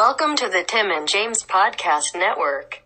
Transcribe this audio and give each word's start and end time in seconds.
Welcome 0.00 0.34
to 0.36 0.48
the 0.48 0.64
Tim 0.66 0.90
and 0.90 1.06
James 1.06 1.44
Podcast 1.44 2.16
Network. 2.16 2.80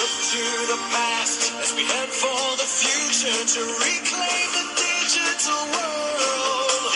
Look 0.00 0.14
to 0.32 0.44
the 0.72 0.80
past 0.96 1.52
as 1.60 1.76
we 1.76 1.84
head 1.84 2.08
for 2.08 2.56
the 2.56 2.64
future 2.64 3.40
to 3.52 3.60
reclaim 3.84 4.48
the 4.56 4.64
digital 4.80 5.60
world. 5.76 6.88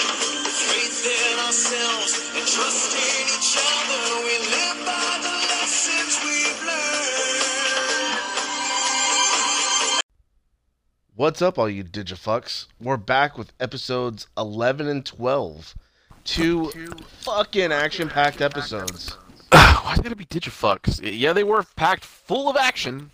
Faith 0.49 1.05
in 1.05 1.37
ourselves 1.45 2.13
and 2.41 2.47
trust 2.49 2.97
in 2.97 3.29
each 3.29 3.61
other, 3.61 4.25
we 4.25 4.35
live 4.57 4.87
by 4.87 5.04
What's 11.17 11.41
up, 11.41 11.61
all 11.61 11.71
you 11.71 11.85
digifucks? 11.85 12.67
We're 12.81 12.97
back 12.97 13.39
with 13.39 13.53
episodes 13.61 14.27
11 14.37 14.89
and 14.89 15.07
12. 15.07 15.77
Two 16.25 16.73
fucking 17.21 17.71
action 17.71 18.09
packed 18.09 18.41
episodes. 18.41 19.11
Why's 19.53 20.01
it 20.01 20.03
gotta 20.03 20.17
be 20.17 20.25
Digifucks? 20.25 20.99
Yeah, 21.05 21.33
they 21.33 21.45
were 21.45 21.63
packed 21.77 22.05
full 22.05 22.51
of 22.51 22.57
action. 22.57 23.13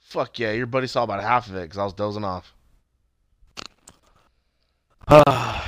Fuck 0.00 0.38
yeah, 0.38 0.52
your 0.52 0.64
buddy 0.64 0.86
saw 0.86 1.02
about 1.02 1.20
half 1.20 1.46
of 1.46 1.56
it 1.56 1.64
because 1.64 1.76
I 1.76 1.84
was 1.84 1.92
dozing 1.92 2.24
off. 2.24 2.54
I 5.08 5.62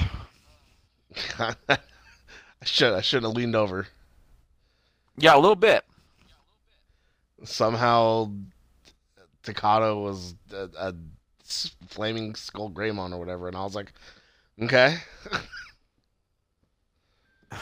should 2.65 2.95
I 2.95 3.03
shouldn't 3.03 3.27
have 3.27 3.37
leaned 3.37 3.57
over. 3.57 3.89
yeah, 5.19 5.37
a 5.37 5.39
little 5.39 5.55
bit. 5.55 5.85
Somehow, 7.45 8.31
Takato 9.49 10.03
was 10.03 10.35
a 10.53 10.95
flaming 11.89 12.35
skull 12.35 12.71
Greymon 12.71 13.13
or 13.13 13.19
whatever, 13.19 13.49
and 13.49 13.57
I 13.57 13.65
was 13.65 13.75
like, 13.75 13.93
okay. 14.63 14.99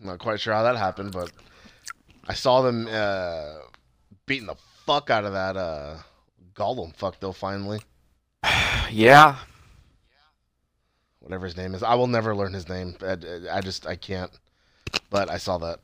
Not 0.00 0.18
quite 0.18 0.40
sure 0.40 0.52
how 0.52 0.62
that 0.64 0.76
happened, 0.76 1.12
but 1.12 1.32
I 2.28 2.34
saw 2.34 2.60
them 2.60 2.86
uh, 2.90 3.54
beating 4.26 4.46
the 4.46 4.56
fuck 4.84 5.08
out 5.10 5.24
of 5.24 5.32
that 5.32 5.56
uh, 5.56 5.96
Gollum 6.54 6.94
fuck 6.94 7.18
though. 7.20 7.32
Finally, 7.32 7.80
Yeah. 8.90 9.36
whatever 11.20 11.46
his 11.46 11.56
name 11.56 11.74
is, 11.74 11.82
I 11.82 11.94
will 11.94 12.06
never 12.06 12.36
learn 12.36 12.52
his 12.52 12.68
name. 12.68 12.94
I, 13.00 13.16
I 13.50 13.60
just 13.62 13.86
I 13.86 13.96
can't. 13.96 14.30
But 15.10 15.30
I 15.30 15.38
saw 15.38 15.56
that 15.58 15.80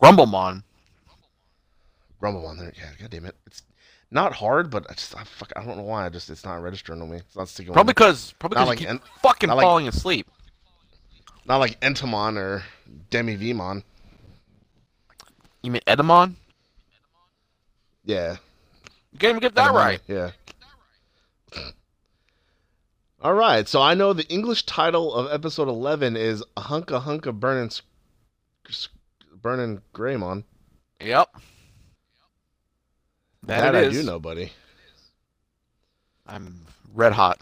Grumblemon. 0.00 0.62
Grumblemon 2.22 2.58
there. 2.58 2.72
Yeah, 2.76 2.90
god 3.00 3.10
damn 3.10 3.26
it, 3.26 3.36
it's 3.46 3.62
not 4.10 4.32
hard, 4.34 4.70
but 4.70 4.86
I 4.90 4.94
just 4.94 5.16
I 5.16 5.24
fuck 5.24 5.52
I 5.56 5.64
don't 5.64 5.76
know 5.76 5.82
why. 5.82 6.06
I 6.06 6.08
just 6.08 6.30
it's 6.30 6.44
not 6.44 6.62
registering 6.62 7.02
on 7.02 7.10
me. 7.10 7.18
It's 7.18 7.36
not 7.36 7.48
sticking. 7.48 7.72
Probably 7.72 7.92
because 7.92 8.32
probably 8.38 8.56
because 8.56 8.68
like 8.68 8.80
you 8.80 8.86
keep 8.86 8.90
en- 8.94 9.00
fucking 9.22 9.50
like- 9.50 9.62
falling 9.62 9.88
asleep. 9.88 10.26
not 11.44 11.58
like 11.58 11.78
Entomon 11.80 12.36
or 12.36 12.64
Demi 13.10 13.36
Vimon. 13.36 13.82
You 15.62 15.70
mean 15.72 15.82
Edamon? 15.86 16.34
Yeah, 18.04 18.36
You 19.12 19.18
can't 19.18 19.30
even 19.30 19.40
get 19.40 19.54
that 19.56 19.70
Edamon, 19.72 19.74
right. 19.74 20.00
Yeah. 20.06 20.30
All 23.20 23.32
right, 23.34 23.66
so 23.66 23.80
I 23.82 23.94
know 23.94 24.12
the 24.12 24.26
English 24.28 24.64
title 24.66 25.12
of 25.12 25.32
episode 25.32 25.68
eleven 25.68 26.16
is 26.16 26.42
"A 26.56 26.62
"Hunka 26.62 27.02
Hunka 27.02 27.32
Burnin' 27.38 27.66
S- 27.66 27.82
S- 28.68 28.88
Burnin' 29.34 29.80
Greymon." 29.94 30.44
Yep. 31.00 31.28
That, 33.46 33.60
That 33.60 33.74
it 33.74 33.78
I 33.78 33.80
is. 33.88 33.92
do 33.94 34.02
know, 34.02 34.18
buddy. 34.18 34.52
I'm 36.26 36.66
red 36.94 37.12
hot. 37.12 37.40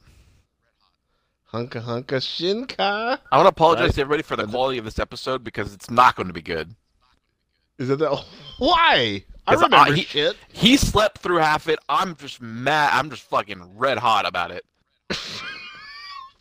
Hunka 1.52 1.83
Hunka 1.83 2.19
Shinka. 2.20 3.19
I 3.30 3.36
want 3.36 3.44
to 3.47 3.48
apologize 3.48 3.84
Right. 3.88 3.94
to 3.94 4.00
everybody 4.02 4.22
for 4.22 4.36
the 4.36 4.47
quality 4.47 4.78
of 4.78 4.84
this 4.84 4.98
episode 4.98 5.44
because 5.44 5.72
it's 5.72 5.88
not 5.88 6.16
going 6.16 6.26
to 6.26 6.32
be 6.32 6.43
good. 6.43 6.75
Is 7.78 7.91
it 7.91 7.98
that? 8.00 8.10
Oh, 8.10 8.25
why? 8.59 9.25
I- 9.47 9.54
remember 9.54 9.93
he- 9.94 10.03
shit. 10.03 10.37
He 10.53 10.76
slept 10.76 11.19
through 11.19 11.37
half 11.38 11.69
it. 11.69 11.78
I'm 11.88 12.16
just 12.16 12.41
mad. 12.41 12.91
I'm 12.93 13.09
just 13.10 13.22
fucking 13.22 13.76
red 13.78 13.98
hot 13.98 14.26
about 14.26 14.50
it. 14.50 14.64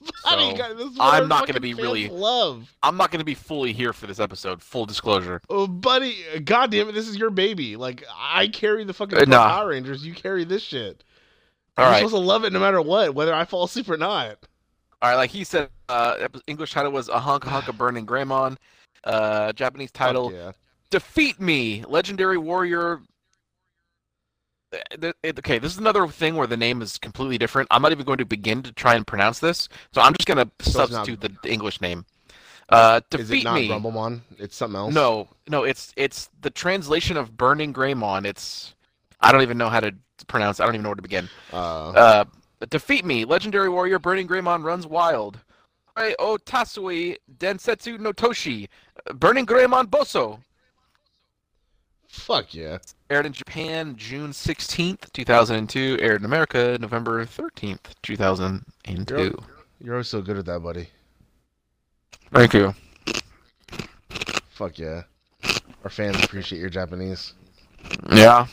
So, 0.25 0.73
this 0.75 0.97
I'm 0.99 1.27
not 1.27 1.47
gonna 1.47 1.59
be 1.59 1.73
really- 1.73 2.09
love. 2.09 2.73
I'm 2.81 2.97
not 2.97 3.11
going 3.11 3.19
to 3.19 3.25
be 3.25 3.33
fully 3.35 3.73
here 3.73 3.93
for 3.93 4.07
this 4.07 4.19
episode. 4.19 4.61
Full 4.61 4.85
disclosure. 4.85 5.41
Oh, 5.49 5.67
buddy, 5.67 6.15
god 6.43 6.71
damn 6.71 6.89
it, 6.89 6.93
this 6.93 7.07
is 7.07 7.17
your 7.17 7.29
baby. 7.29 7.75
Like 7.75 8.03
I 8.17 8.47
carry 8.47 8.83
the 8.83 8.93
fucking 8.93 9.17
Uh, 9.17 9.25
nah. 9.25 9.49
Power 9.49 9.69
Rangers, 9.69 10.05
you 10.05 10.13
carry 10.13 10.43
this 10.45 10.63
shit. 10.63 11.03
All 11.77 11.85
You're 11.85 11.91
right. 11.91 11.97
supposed 11.99 12.13
to 12.15 12.19
love 12.19 12.43
it 12.45 12.53
no 12.53 12.59
matter 12.59 12.81
what, 12.81 13.13
whether 13.15 13.33
I 13.33 13.45
fall 13.45 13.63
asleep 13.65 13.89
or 13.89 13.97
not. 13.97 14.37
All 15.01 15.09
right, 15.09 15.15
like 15.15 15.29
he 15.31 15.43
said, 15.43 15.69
uh, 15.89 16.27
English 16.47 16.71
title 16.71 16.91
was 16.91 17.09
a 17.09 17.19
hunk 17.19 17.45
of 17.67 17.77
burning 17.77 18.05
Greymon. 18.05 18.57
Uh, 19.03 19.51
Japanese 19.53 19.91
title, 19.91 20.31
yeah. 20.31 20.51
defeat 20.89 21.39
me, 21.41 21.83
legendary 21.87 22.37
warrior. 22.37 23.01
Okay, 25.23 25.59
this 25.59 25.73
is 25.73 25.77
another 25.77 26.07
thing 26.07 26.35
where 26.35 26.47
the 26.47 26.57
name 26.57 26.81
is 26.81 26.97
completely 26.97 27.37
different. 27.37 27.67
I'm 27.71 27.81
not 27.81 27.91
even 27.91 28.05
going 28.05 28.17
to 28.17 28.25
begin 28.25 28.63
to 28.63 28.71
try 28.71 28.95
and 28.95 29.05
pronounce 29.05 29.39
this, 29.39 29.69
so 29.91 30.01
I'm 30.01 30.13
just 30.13 30.27
going 30.27 30.37
to 30.37 30.45
not- 30.45 30.61
substitute 30.63 31.21
the, 31.21 31.31
the 31.43 31.51
English 31.51 31.79
name. 31.81 32.05
Uh, 32.69 33.01
Is 33.11 33.29
it 33.29 33.43
not 33.43 33.55
me. 33.55 33.67
Grumblemon? 33.69 34.21
It's 34.39 34.55
something 34.55 34.77
else. 34.77 34.93
No, 34.93 35.27
no, 35.47 35.63
it's 35.63 35.93
it's 35.97 36.29
the 36.41 36.49
translation 36.49 37.17
of 37.17 37.35
burning 37.37 37.73
Greymon. 37.73 38.25
It's 38.25 38.73
I 39.19 39.31
don't 39.31 39.41
even 39.41 39.57
know 39.57 39.69
how 39.69 39.81
to 39.81 39.93
pronounce. 40.27 40.59
I 40.59 40.65
don't 40.65 40.73
even 40.75 40.83
know 40.83 40.89
where 40.89 40.95
to 40.95 41.01
begin. 41.01 41.29
Uh, 41.51 41.89
Uh, 41.91 42.25
defeat 42.69 43.03
me, 43.03 43.25
legendary 43.25 43.67
warrior 43.69 43.99
Burning 43.99 44.27
Greymon 44.27 44.63
runs 44.63 44.87
wild. 44.87 45.39
Hey, 45.97 46.15
O 46.17 46.37
Tasui 46.37 47.17
Densetsu 47.37 47.99
Notoshi, 47.99 48.69
Burning 49.13 49.45
Greymon 49.45 49.85
Boso. 49.87 50.39
fuck 52.07 52.53
yeah. 52.53 52.77
Aired 53.13 53.27
in 53.27 53.33
Japan 53.33 53.95
June 53.95 54.31
16th, 54.31 55.13
2002. 55.13 55.99
Aired 56.01 56.21
in 56.21 56.25
America 56.25 56.75
November 56.81 57.23
13th, 57.27 57.93
2002. 58.01 59.13
You're- 59.13 59.35
You're 59.79 59.93
always 59.93 60.07
so 60.07 60.19
good 60.19 60.35
at 60.39 60.45
that, 60.45 60.61
buddy. 60.63 60.89
Thank 62.33 62.55
you. 62.55 62.73
Fuck 64.49 64.79
yeah. 64.79 65.03
Our 65.83 65.91
fans 65.91 66.23
appreciate 66.23 66.57
your 66.57 66.71
Japanese, 66.71 67.33
Yeah, 68.11 68.47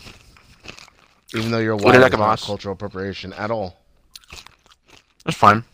even 1.35 1.51
though 1.51 1.59
you're 1.59 1.77
white. 1.77 1.95
I 1.95 2.07
It's 2.07 2.17
not 2.19 2.41
cultural 2.43 2.75
appropriation 2.75 3.33
at 3.33 3.51
all. 3.51 3.79
that's 5.25 5.39
fine. 5.39 5.65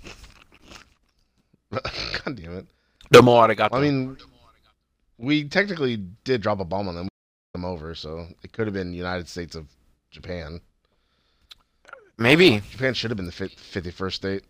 god 1.72 2.36
damn 2.36 2.56
it. 2.58 2.66
No 3.12 3.20
more 3.22 3.48
arigato. 3.48 3.70
I 3.72 3.80
mean, 3.80 4.16
we 5.18 5.48
technically 5.48 5.96
did 6.22 6.40
drop 6.40 6.60
a 6.60 6.64
bomb 6.64 6.86
on 6.86 6.94
them, 6.94 7.08
them 7.56 7.64
over, 7.64 7.94
so 7.94 8.28
it 8.42 8.52
could 8.52 8.66
have 8.66 8.74
been 8.74 8.92
United 8.94 9.28
States 9.28 9.54
of 9.56 9.66
Japan. 10.10 10.60
maybe 12.18 12.62
Japan 12.70 12.94
should 12.94 13.10
have 13.10 13.16
been 13.16 13.26
the 13.26 13.32
fifty 13.32 13.90
first 13.90 14.16
state. 14.16 14.44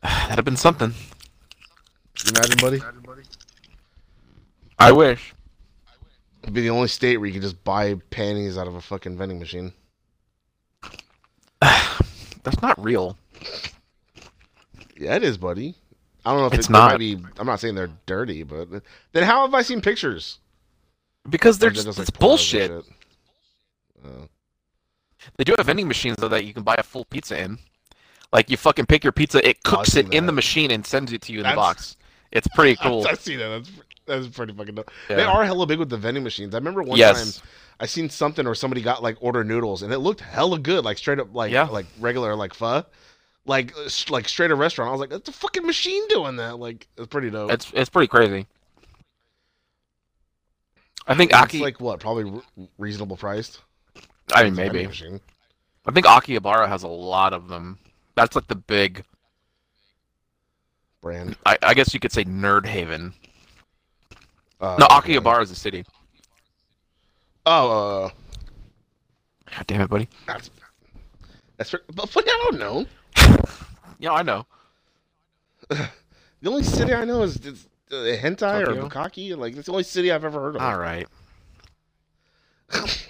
that'd 0.02 0.36
have 0.36 0.44
been 0.44 0.56
something. 0.56 0.94
Imagine, 2.28 2.58
buddy? 2.58 2.80
I 4.78 4.92
wish. 4.92 5.34
It'd 6.42 6.54
be 6.54 6.62
the 6.62 6.70
only 6.70 6.88
state 6.88 7.18
where 7.18 7.26
you 7.26 7.32
could 7.34 7.42
just 7.42 7.62
buy 7.64 7.94
panties 8.10 8.56
out 8.56 8.66
of 8.66 8.74
a 8.74 8.80
fucking 8.80 9.18
vending 9.18 9.38
machine. 9.38 9.72
That's 11.60 12.62
not 12.62 12.82
real. 12.82 13.18
Yeah, 14.96 15.16
it 15.16 15.24
is, 15.24 15.36
buddy. 15.38 15.76
I 16.24 16.32
don't 16.32 16.40
know 16.40 16.46
if 16.46 16.54
It's 16.54 16.68
it, 16.68 16.70
not. 16.70 16.98
be. 16.98 17.18
I'm 17.38 17.46
not 17.46 17.60
saying 17.60 17.74
they're 17.74 17.90
dirty, 18.06 18.42
but 18.42 18.68
then 19.12 19.22
how 19.24 19.42
have 19.42 19.54
I 19.54 19.62
seen 19.62 19.80
pictures? 19.80 20.38
Because 21.28 21.58
they're 21.58 21.70
they're 21.70 21.82
just, 21.84 21.98
like 21.98 22.08
it's 22.08 22.10
bullshit. 22.10 22.70
shit? 22.70 22.84
Oh. 24.04 24.28
They 25.36 25.44
do 25.44 25.54
have 25.58 25.66
vending 25.66 25.88
machines 25.88 26.16
though 26.18 26.28
that 26.28 26.44
you 26.44 26.54
can 26.54 26.62
buy 26.62 26.76
a 26.78 26.82
full 26.82 27.04
pizza 27.04 27.40
in. 27.40 27.58
Like 28.32 28.48
you 28.50 28.56
fucking 28.56 28.86
pick 28.86 29.04
your 29.04 29.12
pizza, 29.12 29.46
it 29.46 29.62
cooks 29.64 29.96
it 29.96 30.12
in 30.14 30.26
the 30.26 30.32
machine 30.32 30.70
and 30.70 30.86
sends 30.86 31.12
it 31.12 31.20
to 31.22 31.32
you 31.32 31.38
in 31.40 31.42
That's- 31.42 31.56
the 31.56 31.60
box. 31.60 31.96
It's 32.32 32.46
pretty 32.48 32.76
cool. 32.82 33.06
I 33.06 33.14
see 33.14 33.36
that. 33.36 33.48
That's 33.48 33.70
that's 34.06 34.26
pretty 34.28 34.52
fucking 34.54 34.74
dope. 34.74 34.90
Yeah. 35.08 35.16
They 35.16 35.22
are 35.24 35.44
hella 35.44 35.66
big 35.66 35.78
with 35.78 35.88
the 35.90 35.96
vending 35.96 36.24
machines. 36.24 36.54
I 36.54 36.58
remember 36.58 36.82
one 36.82 36.98
yes. 36.98 37.36
time 37.38 37.48
I 37.80 37.86
seen 37.86 38.08
something 38.08 38.46
or 38.46 38.54
somebody 38.54 38.82
got 38.82 39.02
like 39.02 39.16
order 39.20 39.44
noodles 39.44 39.82
and 39.82 39.92
it 39.92 39.98
looked 39.98 40.20
hella 40.20 40.58
good, 40.58 40.84
like 40.84 40.98
straight 40.98 41.18
up 41.18 41.34
like 41.34 41.52
Yeah. 41.52 41.64
like 41.64 41.86
regular 41.98 42.34
like 42.34 42.54
pho, 42.54 42.84
like 43.46 43.74
like 44.08 44.28
straight 44.28 44.50
a 44.50 44.54
restaurant. 44.54 44.88
I 44.88 44.92
was 44.92 45.00
like, 45.00 45.10
that's 45.10 45.28
a 45.28 45.32
fucking 45.32 45.66
machine 45.66 46.06
doing 46.08 46.36
that. 46.36 46.58
Like 46.58 46.86
it's 46.96 47.08
pretty 47.08 47.30
dope. 47.30 47.50
It's 47.52 47.70
it's 47.74 47.90
pretty 47.90 48.08
crazy. 48.08 48.46
I 51.10 51.14
think 51.16 51.32
It's 51.32 51.40
Aki. 51.40 51.58
like 51.60 51.80
what? 51.80 51.98
Probably 52.00 52.24
re- 52.24 52.68
reasonable 52.78 53.16
priced. 53.16 53.60
I 54.32 54.44
mean, 54.44 54.52
It's 54.52 54.56
maybe. 54.56 54.86
machine. 54.86 55.20
I 55.86 55.90
think 55.90 56.06
Akihabara 56.06 56.68
has 56.68 56.84
a 56.84 56.88
lot 56.88 57.32
of 57.32 57.48
them. 57.48 57.78
That's 58.14 58.36
like 58.36 58.46
the 58.46 58.54
big. 58.54 59.04
brand. 61.00 61.36
I, 61.44 61.58
I 61.62 61.74
guess 61.74 61.92
you 61.92 62.00
could 62.00 62.12
say 62.12 62.24
Nerd 62.24 62.64
Haven. 62.66 63.12
Uh, 64.60 64.76
no, 64.78 64.86
okay. 64.98 65.14
Akihabara 65.16 65.42
is 65.42 65.50
a 65.50 65.54
city. 65.56 65.84
Oh, 67.46 68.04
uh, 68.06 68.10
God 69.56 69.66
damn 69.66 69.80
it, 69.80 69.88
buddy. 69.90 70.08
that's 70.26 70.50
That's. 71.56 71.74
But 71.94 72.08
funny, 72.08 72.28
I 72.30 72.48
don't 72.50 72.58
know. 72.60 72.86
Yeah, 73.98 74.12
I 74.12 74.22
know. 74.22 74.46
The 76.42 76.48
only 76.48 76.62
city 76.62 76.94
I 76.94 77.04
know 77.04 77.20
is, 77.22 77.36
is 77.44 77.66
uh, 77.66 77.69
hentai 77.90 78.64
Tokyo? 78.64 78.84
or 78.84 78.88
Bukaki. 78.88 79.36
Like 79.36 79.54
that's 79.54 79.66
the 79.66 79.72
only 79.72 79.84
city 79.84 80.10
I've 80.12 80.24
ever 80.24 80.40
heard 80.40 80.56
of. 80.56 80.62
All 80.62 80.78
right. 80.78 81.06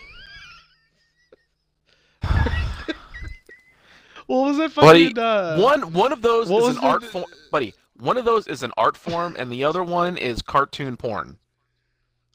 What 4.27 4.47
was 4.47 4.59
that 4.59 4.75
Buddy, 4.77 5.07
fucking? 5.09 5.19
uh, 5.19 5.59
one 5.59 5.93
one 5.93 6.13
of 6.13 6.23
those 6.23 6.49
is 6.51 6.77
an 6.77 6.85
art 6.85 7.03
form, 7.03 7.25
buddy. 7.51 7.75
One 7.99 8.17
of 8.17 8.25
those 8.25 8.47
is 8.47 8.63
an 8.63 8.71
art 8.77 8.97
form, 8.97 9.35
and 9.39 9.51
the 9.51 9.65
other 9.65 9.83
one 9.83 10.17
is 10.17 10.41
cartoon 10.41 10.97
porn. 10.97 11.37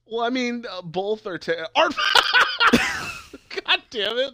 Well, 0.05 0.25
I 0.25 0.29
mean, 0.29 0.65
uh, 0.69 0.81
both 0.81 1.25
are 1.25 1.37
ta- 1.37 1.67
art. 1.75 1.95
God 3.65 3.81
damn 3.89 4.17
it. 4.17 4.33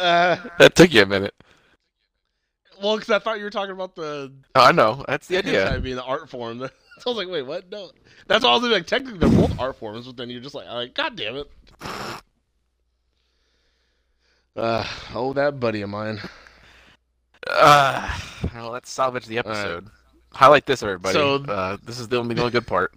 Uh, 0.00 0.36
That 0.58 0.74
took 0.74 0.92
you 0.92 1.02
a 1.02 1.06
minute. 1.06 1.34
Well, 2.82 2.96
because 2.96 3.10
I 3.10 3.18
thought 3.18 3.38
you 3.38 3.44
were 3.44 3.50
talking 3.50 3.72
about 3.72 3.94
the 3.94 4.32
Oh, 4.54 4.60
I 4.60 4.72
know. 4.72 5.04
That's 5.08 5.26
the 5.26 5.38
idea. 5.38 5.70
I 5.72 5.78
mean, 5.78 5.96
the 5.96 6.04
art 6.04 6.28
form. 6.28 6.58
so 6.60 6.66
I 7.06 7.10
was 7.10 7.16
like, 7.16 7.28
wait, 7.28 7.42
what? 7.42 7.70
No, 7.70 7.90
that's 8.26 8.44
all 8.44 8.60
like. 8.60 8.86
Technically, 8.86 9.18
they're 9.18 9.28
both 9.28 9.58
art 9.58 9.76
forms, 9.76 10.06
but 10.06 10.16
then 10.16 10.30
you're 10.30 10.40
just 10.40 10.54
like, 10.54 10.66
like 10.66 10.94
God 10.94 11.16
damn 11.16 11.36
it. 11.36 11.50
Uh, 14.56 14.84
oh, 15.14 15.32
that 15.34 15.60
buddy 15.60 15.82
of 15.82 15.88
mine. 15.90 16.18
Uh, 17.48 18.18
well, 18.54 18.72
let's 18.72 18.90
salvage 18.90 19.26
the 19.26 19.38
episode. 19.38 19.86
Highlight 20.32 20.66
this, 20.66 20.82
everybody. 20.82 21.12
So- 21.14 21.36
uh, 21.44 21.76
this 21.84 22.00
is 22.00 22.08
the 22.08 22.16
only, 22.18 22.34
the 22.34 22.40
only 22.42 22.50
good 22.50 22.66
part. 22.66 22.92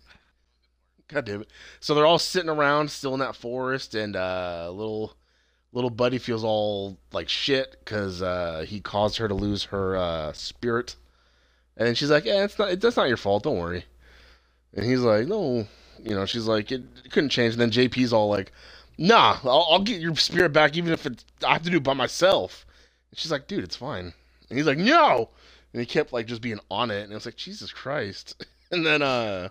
God 1.08 1.26
damn 1.26 1.42
it. 1.42 1.50
So 1.80 1.94
they're 1.94 2.06
all 2.06 2.18
sitting 2.18 2.50
around 2.50 2.90
still 2.90 3.14
in 3.14 3.20
that 3.20 3.36
forest, 3.36 3.94
and 3.96 4.16
uh, 4.16 4.72
little 4.74 5.14
little 5.74 5.90
buddy 5.90 6.18
feels 6.18 6.44
all 6.44 6.98
like 7.12 7.30
shit 7.30 7.78
because 7.80 8.22
uh, 8.22 8.66
he 8.68 8.80
caused 8.80 9.18
her 9.18 9.28
to 9.28 9.34
lose 9.34 9.66
her 9.66 9.96
uh, 9.96 10.34
spirit. 10.34 10.96
And 11.78 11.98
she's 11.98 12.12
like, 12.12 12.26
"Yeah, 12.26 12.44
it's 12.44 12.60
not. 12.60 12.72
It, 12.72 12.82
that's 12.82 12.98
not 12.98 13.08
your 13.08 13.18
fault. 13.18 13.44
Don't 13.44 13.58
worry." 13.58 13.86
And 14.74 14.86
he's 14.86 15.02
like, 15.02 15.28
"No." 15.28 15.68
You 16.04 16.16
know, 16.16 16.26
she's 16.26 16.48
like, 16.48 16.72
"It, 16.72 16.84
it 17.06 17.12
couldn't 17.12 17.30
change." 17.30 17.54
And 17.54 17.62
then 17.62 17.72
JP's 17.72 18.14
all 18.14 18.30
like, 18.30 18.52
"Nah, 18.98 19.38
I'll, 19.44 19.68
I'll 19.72 19.80
get 19.80 20.02
your 20.02 20.16
spirit 20.16 20.54
back, 20.54 20.76
even 20.76 20.94
if 20.94 21.06
it's, 21.06 21.26
I 21.46 21.54
have 21.54 21.64
to 21.64 21.70
do 21.70 21.78
it 21.78 21.84
by 21.84 21.94
myself." 21.94 22.66
And 23.10 23.20
she's 23.20 23.32
like, 23.32 23.48
"Dude, 23.48 23.64
it's 23.64 23.76
fine." 23.76 24.14
And 24.50 24.58
he's 24.58 24.68
like, 24.68 24.78
"No." 24.78 25.30
And 25.74 25.80
he 25.80 25.86
kept 25.86 26.14
like 26.14 26.28
just 26.28 26.42
being 26.42 26.60
on 26.70 26.92
it, 26.92 27.04
and 27.04 27.12
it 27.12 27.16
was 27.16 27.26
like, 27.26 27.38
Jesus 27.38 27.72
Christ. 27.72 28.46
And 28.74 28.86
then 28.86 29.02
uh 29.02 29.50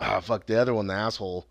ah 0.00 0.20
fuck 0.20 0.46
the 0.46 0.58
other 0.58 0.72
one, 0.72 0.86
the 0.86 0.94
asshole. 0.94 1.46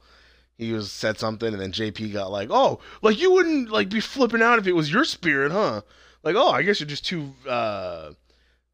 He 0.57 0.71
was 0.71 0.91
said 0.91 1.17
something 1.17 1.51
and 1.51 1.61
then 1.61 1.71
JP 1.71 2.13
got 2.13 2.31
like, 2.31 2.49
Oh, 2.51 2.79
like 3.01 3.19
you 3.19 3.31
wouldn't 3.31 3.69
like 3.71 3.89
be 3.89 3.99
flipping 3.99 4.41
out 4.41 4.59
if 4.59 4.67
it 4.67 4.73
was 4.73 4.91
your 4.91 5.03
spirit, 5.03 5.51
huh? 5.51 5.81
Like, 6.23 6.35
oh, 6.35 6.49
I 6.51 6.61
guess 6.63 6.79
you're 6.79 6.87
just 6.87 7.05
too 7.05 7.33
uh 7.47 8.11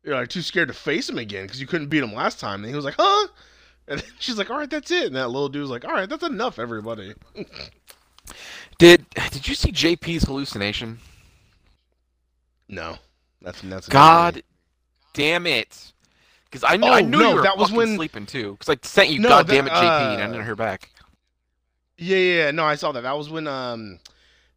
you're 0.04 0.16
like 0.16 0.30
too 0.30 0.42
scared 0.42 0.68
to 0.70 0.74
face 0.74 1.10
him 1.10 1.18
again 1.18 1.46
because 1.46 1.60
you 1.62 1.68
couldn't 1.68 1.88
beat 1.88 2.04
him 2.04 2.14
last 2.14 2.40
time. 2.40 2.62
And 2.64 2.70
he 2.70 2.76
was 2.76 2.86
like, 2.86 2.96
Huh? 2.98 3.28
And 3.88 4.00
then 4.00 4.10
she's 4.20 4.38
like, 4.38 4.50
All 4.50 4.58
right, 4.58 4.70
that's 4.70 4.92
it. 4.92 5.08
And 5.08 5.16
that 5.16 5.28
little 5.30 5.50
dude 5.50 5.62
was 5.62 5.72
like, 5.72 5.86
All 5.86 5.92
right, 5.94 6.08
that's 6.10 6.24
enough, 6.24 6.60
everybody. 6.60 7.14
Did 8.78 9.06
Did 9.32 9.48
you 9.48 9.56
see 9.56 9.72
JP's 9.72 10.24
hallucination? 10.24 11.00
No. 12.68 12.98
That's 13.42 13.62
that's 13.62 13.88
God 13.88 14.44
damn 15.14 15.48
it! 15.48 15.94
Because 16.46 16.64
I 16.64 16.76
knew 16.76 16.88
I 16.88 17.00
Oh, 17.02 17.06
knew 17.06 17.20
no, 17.20 17.30
you 17.30 17.36
were 17.38 17.42
that 17.44 17.58
was 17.58 17.72
when- 17.72 17.96
sleeping 17.96 18.26
too. 18.26 18.54
Because 18.60 18.70
I 18.76 18.78
sent 18.86 19.10
you, 19.10 19.20
No, 19.20 19.30
God 19.30 19.48
that- 19.48 19.54
damn 19.54 19.68
it, 19.68 19.72
JP, 19.72 20.14
and 20.14 20.22
I 20.22 20.26
uh, 20.26 20.32
didn't 20.32 20.46
hear 20.46 20.56
back. 20.58 20.90
Yeah, 22.00 22.18
yeah, 22.18 22.44
yeah. 22.46 22.52
No, 22.52 22.64
I 22.64 22.76
saw 22.76 22.92
that. 22.94 23.02
That 23.02 23.18
was 23.18 23.30
when 23.30 23.46
um 23.48 24.00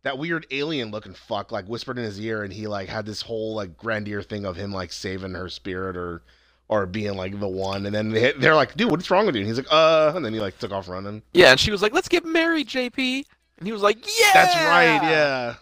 that 0.03 0.19
weird 0.19 0.47
alien 0.51 0.91
looking 0.91 1.15
fuck 1.15 1.53
like 1.53 1.67
whispered 1.67 1.99
in 1.99 2.05
his 2.05 2.19
ear 2.21 2.43
and 2.43 2.53
he 2.53 2.67
like 2.67 2.89
had 2.89 3.07
this 3.07 3.23
whole 3.23 3.55
like 3.55 3.77
grandeur 3.77 4.23
thing 4.23 4.45
of 4.45 4.57
him 4.57 4.73
like 4.73 4.93
saving 4.93 5.35
her 5.35 5.49
spirit 5.49 5.97
or 5.97 6.23
or 6.69 6.87
being 6.87 7.17
like 7.17 7.39
the 7.39 7.49
one 7.49 7.87
and 7.87 7.95
then 7.95 8.09
they, 8.11 8.33
they're 8.33 8.55
like, 8.55 8.75
dude, 8.77 8.91
what's 8.91 9.11
wrong 9.11 9.27
with 9.27 9.35
you? 9.35 9.41
And 9.43 9.49
he's 9.49 9.59
like, 9.59 9.71
uh 9.73 10.13
and 10.15 10.25
then 10.25 10.33
he 10.33 10.41
like 10.41 10.59
took 10.59 10.73
off 10.73 10.89
running. 10.89 11.23
Yeah, 11.33 11.51
and 11.51 11.61
she 11.61 11.71
was 11.71 11.83
like, 11.83 11.93
"Let's 11.93 12.09
get 12.09 12.25
married, 12.25 12.69
JP," 12.69 13.25
and 13.59 13.67
he 13.67 13.73
was 13.73 13.83
like, 13.83 13.99
"Yeah." 13.99 14.31
That's 14.33 14.55
right, 14.55 15.11
yeah. 15.11 15.55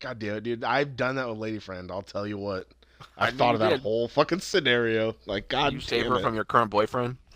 God 0.00 0.18
damn 0.18 0.36
it, 0.36 0.44
dude. 0.44 0.62
I've 0.64 0.96
done 0.96 1.16
that 1.16 1.28
with 1.28 1.38
Lady 1.38 1.58
Friend, 1.58 1.90
I'll 1.90 2.02
tell 2.02 2.26
you 2.26 2.38
what. 2.38 2.68
I 3.18 3.26
I've 3.28 3.34
thought 3.34 3.48
you 3.48 3.54
of 3.54 3.60
that 3.60 3.70
did. 3.70 3.80
whole 3.80 4.06
fucking 4.08 4.40
scenario. 4.40 5.16
Like, 5.26 5.48
God 5.48 5.72
you 5.72 5.80
save 5.80 6.06
her 6.06 6.16
it. 6.16 6.22
from 6.22 6.34
your 6.34 6.44
current 6.44 6.70
boyfriend, 6.70 7.16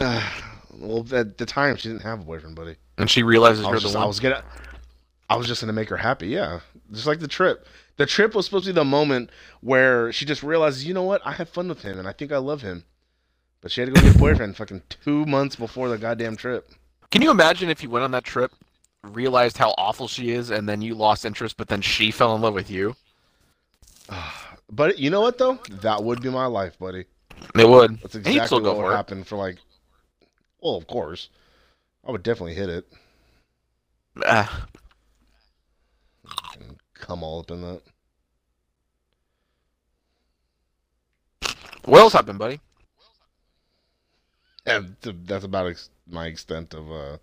well, 0.78 1.06
at 1.12 1.38
the 1.38 1.46
time, 1.46 1.76
she 1.76 1.88
didn't 1.88 2.02
have 2.02 2.20
a 2.20 2.24
boyfriend, 2.24 2.56
buddy. 2.56 2.76
and 2.96 3.10
she 3.10 3.22
realizes 3.22 3.64
I 3.64 3.68
you're 3.68 3.74
was, 3.74 3.82
the 3.82 3.88
just, 3.88 3.96
one. 3.96 4.04
I 4.04 4.06
was 4.06 4.20
gonna, 4.20 4.44
I 5.28 5.36
was 5.36 5.46
just 5.46 5.60
gonna 5.60 5.72
make 5.72 5.88
her 5.88 5.96
happy. 5.96 6.28
Yeah, 6.28 6.60
just 6.92 7.06
like 7.06 7.20
the 7.20 7.28
trip. 7.28 7.66
The 7.96 8.06
trip 8.06 8.34
was 8.34 8.44
supposed 8.44 8.64
to 8.66 8.70
be 8.72 8.74
the 8.74 8.84
moment 8.84 9.30
where 9.60 10.12
she 10.12 10.24
just 10.24 10.42
realizes, 10.42 10.84
you 10.84 10.94
know 10.94 11.02
what, 11.02 11.20
I 11.24 11.32
have 11.32 11.48
fun 11.48 11.68
with 11.68 11.82
him, 11.82 11.98
and 11.98 12.06
I 12.06 12.12
think 12.12 12.30
I 12.30 12.38
love 12.38 12.62
him. 12.62 12.84
But 13.60 13.72
she 13.72 13.80
had 13.80 13.92
to 13.92 13.92
go 13.92 14.00
get 14.00 14.14
a 14.14 14.18
boyfriend 14.18 14.56
fucking 14.56 14.82
two 14.88 15.26
months 15.26 15.56
before 15.56 15.88
the 15.88 15.98
goddamn 15.98 16.36
trip. 16.36 16.70
Can 17.10 17.22
you 17.22 17.30
imagine 17.30 17.70
if 17.70 17.82
you 17.82 17.90
went 17.90 18.04
on 18.04 18.12
that 18.12 18.22
trip, 18.22 18.52
realized 19.02 19.58
how 19.58 19.74
awful 19.76 20.06
she 20.06 20.30
is, 20.30 20.50
and 20.50 20.68
then 20.68 20.80
you 20.80 20.94
lost 20.94 21.24
interest, 21.24 21.56
but 21.56 21.66
then 21.66 21.80
she 21.80 22.12
fell 22.12 22.36
in 22.36 22.42
love 22.42 22.54
with 22.54 22.70
you? 22.70 22.94
But 24.70 24.98
you 24.98 25.08
know 25.08 25.22
what 25.22 25.38
though, 25.38 25.58
that 25.80 26.04
would 26.04 26.20
be 26.20 26.28
my 26.28 26.44
life, 26.44 26.78
buddy. 26.78 27.06
It 27.54 27.66
would. 27.66 28.00
That's 28.02 28.16
exactly 28.16 28.60
what 28.60 28.76
would 28.76 28.92
happen 28.92 29.24
for 29.24 29.36
like. 29.36 29.56
Well, 30.60 30.76
of 30.76 30.86
course, 30.86 31.28
I 32.06 32.10
would 32.10 32.22
definitely 32.22 32.54
hit 32.54 32.68
it 32.68 32.86
Ah, 34.24 34.66
come 36.94 37.22
all 37.22 37.40
up 37.40 37.50
in 37.50 37.60
that. 37.62 37.82
what 41.84 42.00
else 42.00 42.12
happened, 42.12 42.38
buddy? 42.38 42.60
And 44.66 44.96
that's 45.02 45.44
about 45.44 45.68
ex- 45.68 45.90
my 46.06 46.26
extent 46.26 46.74
of 46.74 46.90
uh, 46.90 47.18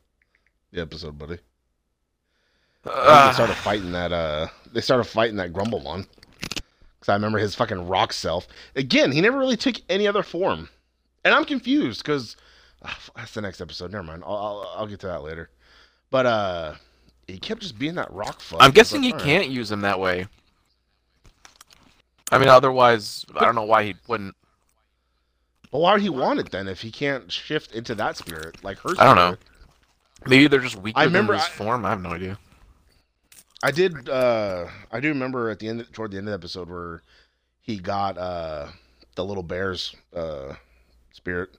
the 0.72 0.82
episode, 0.82 1.18
buddy. 1.20 1.38
Uh, 2.84 3.28
they 3.28 3.34
started 3.34 3.56
fighting 3.58 3.92
that. 3.92 4.12
Uh, 4.12 4.48
they 4.72 4.82
started 4.82 5.04
fighting 5.04 5.36
that 5.36 5.54
Grumblemon. 5.54 6.08
Because 6.50 7.10
I 7.10 7.14
remember 7.14 7.38
his 7.38 7.54
fucking 7.56 7.88
rock 7.88 8.14
self. 8.14 8.48
Again, 8.76 9.12
he 9.12 9.22
never 9.22 9.38
really 9.38 9.58
took 9.58 9.76
any 9.90 10.08
other 10.08 10.24
form, 10.24 10.70
and 11.24 11.34
I'm 11.36 11.46
confused 11.46 12.04
because 12.04 12.36
that's 13.16 13.34
the 13.34 13.42
next 13.42 13.62
episode. 13.62 13.92
Never 13.92 14.04
mind. 14.04 14.24
I'll, 14.26 14.36
I'll 14.36 14.74
I'll 14.78 14.88
get 14.88 15.00
to 15.02 15.08
that 15.08 15.24
later. 15.24 15.50
But 16.12 16.26
uh, 16.26 16.74
he 17.28 17.38
kept 17.40 17.62
just 17.62 17.78
being 17.80 17.96
that 17.96 18.12
rock 18.12 18.40
fuck. 18.40 18.62
I'm 18.62 18.72
guessing 18.72 19.02
like, 19.02 19.06
he 19.08 19.12
alright. 19.14 19.26
can't 19.26 19.50
use 19.50 19.72
him 19.72 19.82
that 19.82 20.00
way. 20.00 20.28
I 22.32 22.38
mean, 22.38 22.48
otherwise, 22.48 23.26
I 23.36 23.46
don't 23.46 23.56
know 23.56 23.64
why 23.64 23.84
he 23.84 23.96
wouldn't. 24.08 24.36
But 25.72 25.80
why 25.80 25.94
would 25.94 26.02
he 26.02 26.10
want 26.10 26.40
it 26.40 26.52
then 26.52 26.68
if 26.68 26.82
he 26.82 26.92
can't 26.92 27.32
shift 27.32 27.74
into 27.74 27.96
that 27.96 28.18
spirit 28.18 28.64
like 28.64 28.80
her? 28.80 28.92
I 28.98 29.04
don't 29.04 29.16
know. 29.16 29.36
Maybe 30.26 30.48
they're 30.48 30.60
just 30.60 30.76
weaker 30.78 31.00
I 31.00 31.04
remember 31.04 31.34
than 31.34 31.42
his 31.42 31.50
I- 31.50 31.52
form. 31.54 31.86
I 31.86 31.90
have 31.90 32.02
no 32.02 32.12
idea. 32.12 32.40
I 33.64 33.72
did. 33.72 34.10
uh 34.10 34.68
I 34.92 35.00
do 35.00 35.10
remember 35.10 35.50
at 35.50 35.60
the 35.60 35.68
end, 35.68 35.86
toward 35.92 36.12
the 36.12 36.18
end 36.18 36.28
of 36.28 36.32
the 36.32 36.36
episode, 36.38 36.70
where 36.70 37.02
he 37.62 37.78
got 37.78 38.18
uh 38.18 38.68
the 39.16 39.26
little 39.26 39.44
bear's 39.44 39.96
uh 40.16 40.54
spirit, 41.12 41.50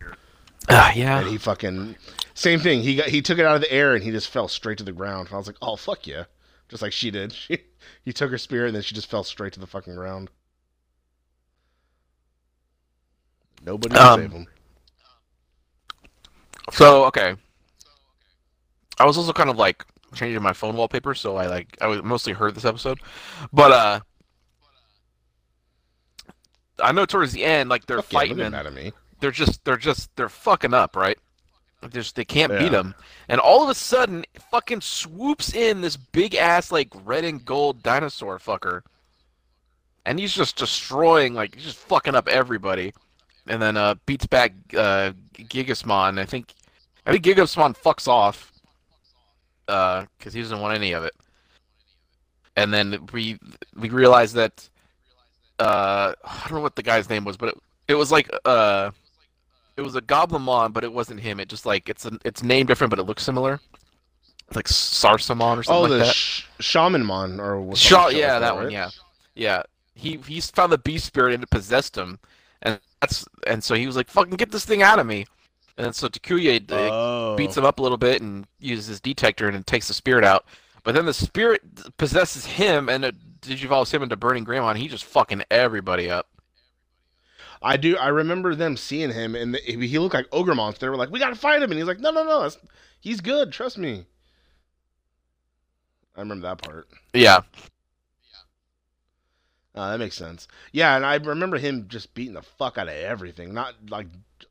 Ah, 0.69 0.93
yeah. 0.95 1.21
and 1.21 1.29
he 1.29 1.39
fucking 1.39 1.97
same 2.35 2.61
thing. 2.61 2.83
He 2.83 2.97
got 2.97 3.09
he 3.09 3.23
took 3.23 3.39
it 3.39 3.47
out 3.47 3.57
of 3.57 3.61
the 3.63 3.73
air 3.73 3.95
and 3.95 4.03
he 4.03 4.11
just 4.11 4.29
fell 4.29 4.49
straight 4.49 4.79
to 4.79 4.85
the 4.85 4.93
ground. 4.93 5.29
I 5.33 5.37
was 5.37 5.47
like, 5.47 5.57
oh 5.63 5.77
fuck 5.77 6.07
yeah, 6.07 6.25
just 6.69 6.83
like 6.83 6.93
she 6.93 7.11
did. 7.11 7.35
She 7.49 7.59
he 8.05 8.13
took 8.13 8.31
her 8.33 8.39
spear 8.39 8.67
and 8.67 8.75
then 8.75 8.83
she 8.83 8.95
just 8.97 9.09
fell 9.09 9.23
straight 9.23 9.53
to 9.53 9.61
the 9.61 9.67
fucking 9.67 9.95
ground. 9.95 10.29
Nobody 13.65 13.95
Um, 13.97 14.21
save 14.21 14.33
him. 14.33 14.47
So 16.73 17.05
okay, 17.07 17.37
I 18.99 19.05
was 19.07 19.17
also 19.17 19.33
kind 19.33 19.51
of 19.51 19.57
like 19.57 19.85
changing 20.15 20.43
my 20.43 20.53
phone 20.53 20.77
wallpaper, 20.77 21.15
so 21.15 21.37
I 21.37 21.47
like 21.47 21.77
I 21.81 21.87
was 21.87 22.03
mostly 22.03 22.33
heard 22.33 22.55
this 22.57 22.65
episode, 22.65 22.99
but 23.53 23.71
uh, 23.71 24.01
I 26.83 26.93
know 26.93 27.07
towards 27.07 27.33
the 27.33 27.45
end, 27.45 27.71
like 27.71 27.87
they're 27.87 27.99
Fuck 27.99 28.07
fighting 28.07 28.39
get 28.39 28.47
and 28.47 28.53
mad 28.53 28.67
at 28.67 28.75
me. 28.75 28.93
They're 29.21 29.31
just 29.31 29.65
they're 29.65 29.77
just 29.77 30.15
they're 30.17 30.29
fucking 30.29 30.75
up, 30.75 30.97
right? 30.97 31.19
Just, 31.91 32.17
they 32.17 32.25
can't 32.25 32.51
beat 32.59 32.73
Yeah. 32.73 32.81
him, 32.81 32.95
and 33.29 33.39
all 33.41 33.63
of 33.63 33.69
a 33.69 33.75
sudden, 33.75 34.25
fucking 34.51 34.81
swoops 34.81 35.55
in 35.55 35.83
this 35.83 35.97
big 35.97 36.35
ass 36.35 36.73
like 36.73 36.89
red 37.05 37.25
and 37.25 37.45
gold 37.45 37.83
dinosaur 37.83 38.39
fucker, 38.39 38.83
and 40.05 40.19
he's 40.19 40.35
just 40.35 40.57
destroying 40.57 41.35
like 41.35 41.55
he's 41.55 41.65
just 41.65 41.77
fucking 41.79 42.17
up 42.17 42.27
everybody, 42.29 42.93
and 43.47 43.63
then 43.63 43.77
uh 43.77 43.95
beats 44.07 44.27
back 44.27 44.53
uh 44.77 45.13
Gigasmon. 45.35 46.19
I 46.19 46.25
think 46.25 46.55
I 47.05 47.13
think 47.13 47.25
Gigasmon 47.25 47.77
fucks 47.77 48.09
off, 48.09 48.51
uh, 49.69 50.07
because 50.19 50.33
he 50.35 50.41
doesn't 50.43 50.61
want 50.61 50.75
any 50.77 50.93
of 50.93 51.05
it, 51.05 51.15
and 52.57 52.73
then 52.73 53.07
we 53.13 53.39
we 53.77 53.91
realize 53.91 54.33
that 54.33 54.69
uh 55.61 56.15
I 56.25 56.41
don't 56.49 56.55
know 56.57 56.63
what 56.63 56.75
the 56.75 56.83
guy's 56.83 57.09
name 57.09 57.25
was, 57.25 57.37
but 57.37 57.51
it, 57.51 57.59
it 57.89 57.95
was 57.95 58.11
like 58.11 58.29
uh 58.45 58.91
it 59.77 59.83
was 59.83 59.95
a 59.97 60.01
Goblinmon, 60.01 60.73
but 60.73 60.85
it 60.85 60.93
wasn't 60.93 61.21
him. 61.21 61.41
It 61.41 61.49
just 61.49 61.67
like 61.67 61.89
it's 61.89 62.07
a, 62.07 62.19
it's 62.25 62.43
named 62.43 62.69
different, 62.69 62.91
but 62.91 62.99
it 62.99 63.05
looks 63.05 63.23
similar. 63.23 63.61
like 64.55 64.67
Sarsamon 64.67 65.59
or 65.59 65.63
something 65.63 65.75
Oh, 65.75 65.81
like 65.83 65.91
the 65.91 65.99
that. 65.99 66.15
sh- 66.15 66.45
Shaman 66.61 67.05
Mon 67.05 67.41
or 67.41 67.61
what? 67.61 67.77
Shaw, 67.79 68.09
yeah, 68.09 68.33
like 68.35 68.41
that 68.43 68.55
one, 68.57 68.71
yeah, 68.71 68.91
yeah. 69.35 69.63
He 69.95 70.19
he's 70.27 70.51
found 70.51 70.73
the 70.73 70.79
beast 70.79 71.07
spirit 71.07 71.35
and 71.35 71.43
it 71.43 71.51
possessed 71.51 71.97
him, 71.97 72.19
and 72.63 72.79
that's 73.01 73.27
and 73.47 73.63
so 73.65 73.75
he 73.75 73.87
was 73.87 73.97
like, 73.97 74.09
"Fucking 74.09 74.37
get 74.37 74.51
this 74.51 74.65
thing 74.65 74.83
out 74.83 74.99
of 74.99 75.07
me," 75.07 75.27
and 75.79 75.95
so 75.95 76.09
Takuya 76.09 76.63
Oh. 76.71 77.35
beats 77.37 77.57
him 77.57 77.65
up 77.65 77.79
a 77.79 77.83
little 77.83 77.99
bit 77.99 78.21
and 78.23 78.47
uses 78.61 78.87
his 78.87 79.01
detector 79.01 79.49
and 79.49 79.57
it 79.57 79.67
takes 79.67 79.89
the 79.89 79.95
spirit 79.95 80.25
out. 80.25 80.45
But 80.85 80.95
then 80.95 81.07
the 81.07 81.15
spirit 81.15 81.63
possesses 81.97 82.45
him 82.47 82.89
and 82.89 83.05
it 83.05 83.17
digivolves 83.41 83.91
him 83.93 84.03
into 84.03 84.17
Burning 84.17 84.45
Greymon, 84.45 84.71
and 84.71 84.79
He 84.79 84.87
just 84.89 85.05
fucking 85.05 85.43
everybody 85.51 86.11
up. 86.11 86.29
I 87.63 87.77
do. 87.77 87.97
I 87.97 88.09
remember 88.09 88.55
them 88.55 88.77
seeing 88.77 89.11
him, 89.13 89.35
and 89.35 89.55
the, 89.55 89.59
he 89.59 89.99
looked 89.99 90.15
like 90.15 90.31
Ogremon. 90.31 90.77
They 90.79 90.89
were 90.89 90.97
like, 90.97 91.11
"We 91.11 91.19
gotta 91.19 91.35
fight 91.37 91.63
him," 91.63 91.71
and 91.71 91.79
he's 91.79 91.87
like, 91.89 92.01
"No, 92.01 92.11
no, 92.11 92.25
no, 92.25 92.49
he's 93.01 93.21
good. 93.21 93.53
Trust 93.53 93.79
me." 93.79 94.07
I 96.17 96.21
remember 96.21 96.47
that 96.49 96.59
part. 96.63 96.89
Yeah, 97.13 97.41
Uh, 99.75 99.91
that 99.91 99.99
makes 99.99 100.17
sense. 100.17 100.49
Yeah, 100.73 100.97
and 100.97 101.05
I 101.05 101.17
remember 101.17 101.59
him 101.59 101.87
just 101.89 102.15
beating 102.15 102.33
the 102.35 102.43
fuck 102.43 102.79
out 102.79 102.89
of 102.89 102.95
everything. 102.95 103.53
Not 103.53 103.75
like 103.91 104.07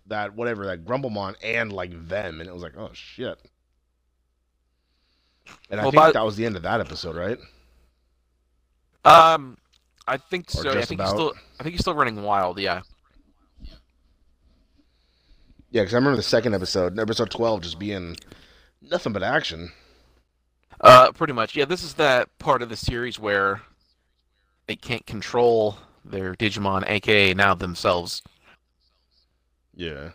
that, 0.05 0.35
whatever 0.35 0.65
that 0.67 0.85
Grumblemon, 0.85 1.35
and 1.41 1.71
like 1.73 2.07
them, 2.07 2.39
and 2.39 2.47
it 2.47 2.53
was 2.53 2.61
like, 2.61 2.77
oh 2.77 2.91
shit. 2.93 3.39
And 5.71 5.79
I 5.79 5.83
think 5.83 5.95
by- 5.95 6.11
that 6.11 6.23
was 6.25 6.35
the 6.35 6.45
end 6.45 6.55
of 6.55 6.61
that 6.63 6.79
episode, 6.79 7.15
right? 7.15 7.39
um, 9.05 9.57
I 10.07 10.17
think 10.17 10.49
Or 10.49 10.61
so. 10.61 10.69
I 10.77 10.85
think 10.85 11.01
he's 11.01 11.09
still. 11.09 11.33
I 11.59 11.63
think 11.63 11.73
he's 11.73 11.81
still 11.81 11.93
running 11.95 12.21
wild. 12.21 12.59
Yeah. 12.59 12.81
Yeah, 15.71 15.81
because 15.81 15.93
I 15.93 15.97
remember 15.97 16.17
the 16.17 16.23
second 16.23 16.53
episode, 16.53 16.97
episode 16.99 17.31
twelve, 17.31 17.61
just 17.61 17.79
being 17.79 18.15
nothing 18.81 19.13
but 19.13 19.23
action. 19.23 19.71
Uh, 20.81 21.11
pretty 21.11 21.33
much. 21.33 21.55
Yeah, 21.55 21.65
this 21.65 21.83
is 21.83 21.95
that 21.95 22.37
part 22.39 22.61
of 22.61 22.69
the 22.69 22.75
series 22.77 23.19
where 23.19 23.61
they 24.67 24.75
can't 24.75 25.05
control 25.05 25.77
their 26.03 26.33
Digimon, 26.35 26.83
aka 26.89 27.33
now 27.33 27.55
themselves, 27.55 28.21
Yeah. 29.73 30.11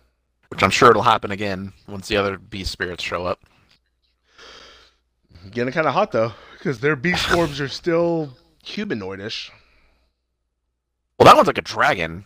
which 0.49 0.62
I'm 0.62 0.71
sure 0.71 0.90
it'll 0.90 1.02
happen 1.02 1.30
again 1.30 1.73
once 1.88 2.09
the 2.09 2.16
other 2.16 2.38
beast 2.38 2.71
spirits 2.73 3.02
show 3.02 3.26
up. 3.26 3.40
Getting 5.50 5.73
kind 5.73 5.87
of 5.87 5.95
hot 5.95 6.12
though, 6.12 6.33
because 6.59 6.80
their 6.80 6.97
beast 6.97 7.26
forms 7.30 7.61
are 7.61 7.69
still 7.69 8.37
humanoidish. 8.64 9.50
Well, 11.19 11.26
that 11.26 11.37
one's 11.37 11.47
like 11.49 11.59
a 11.59 11.62
dragon. 11.62 12.25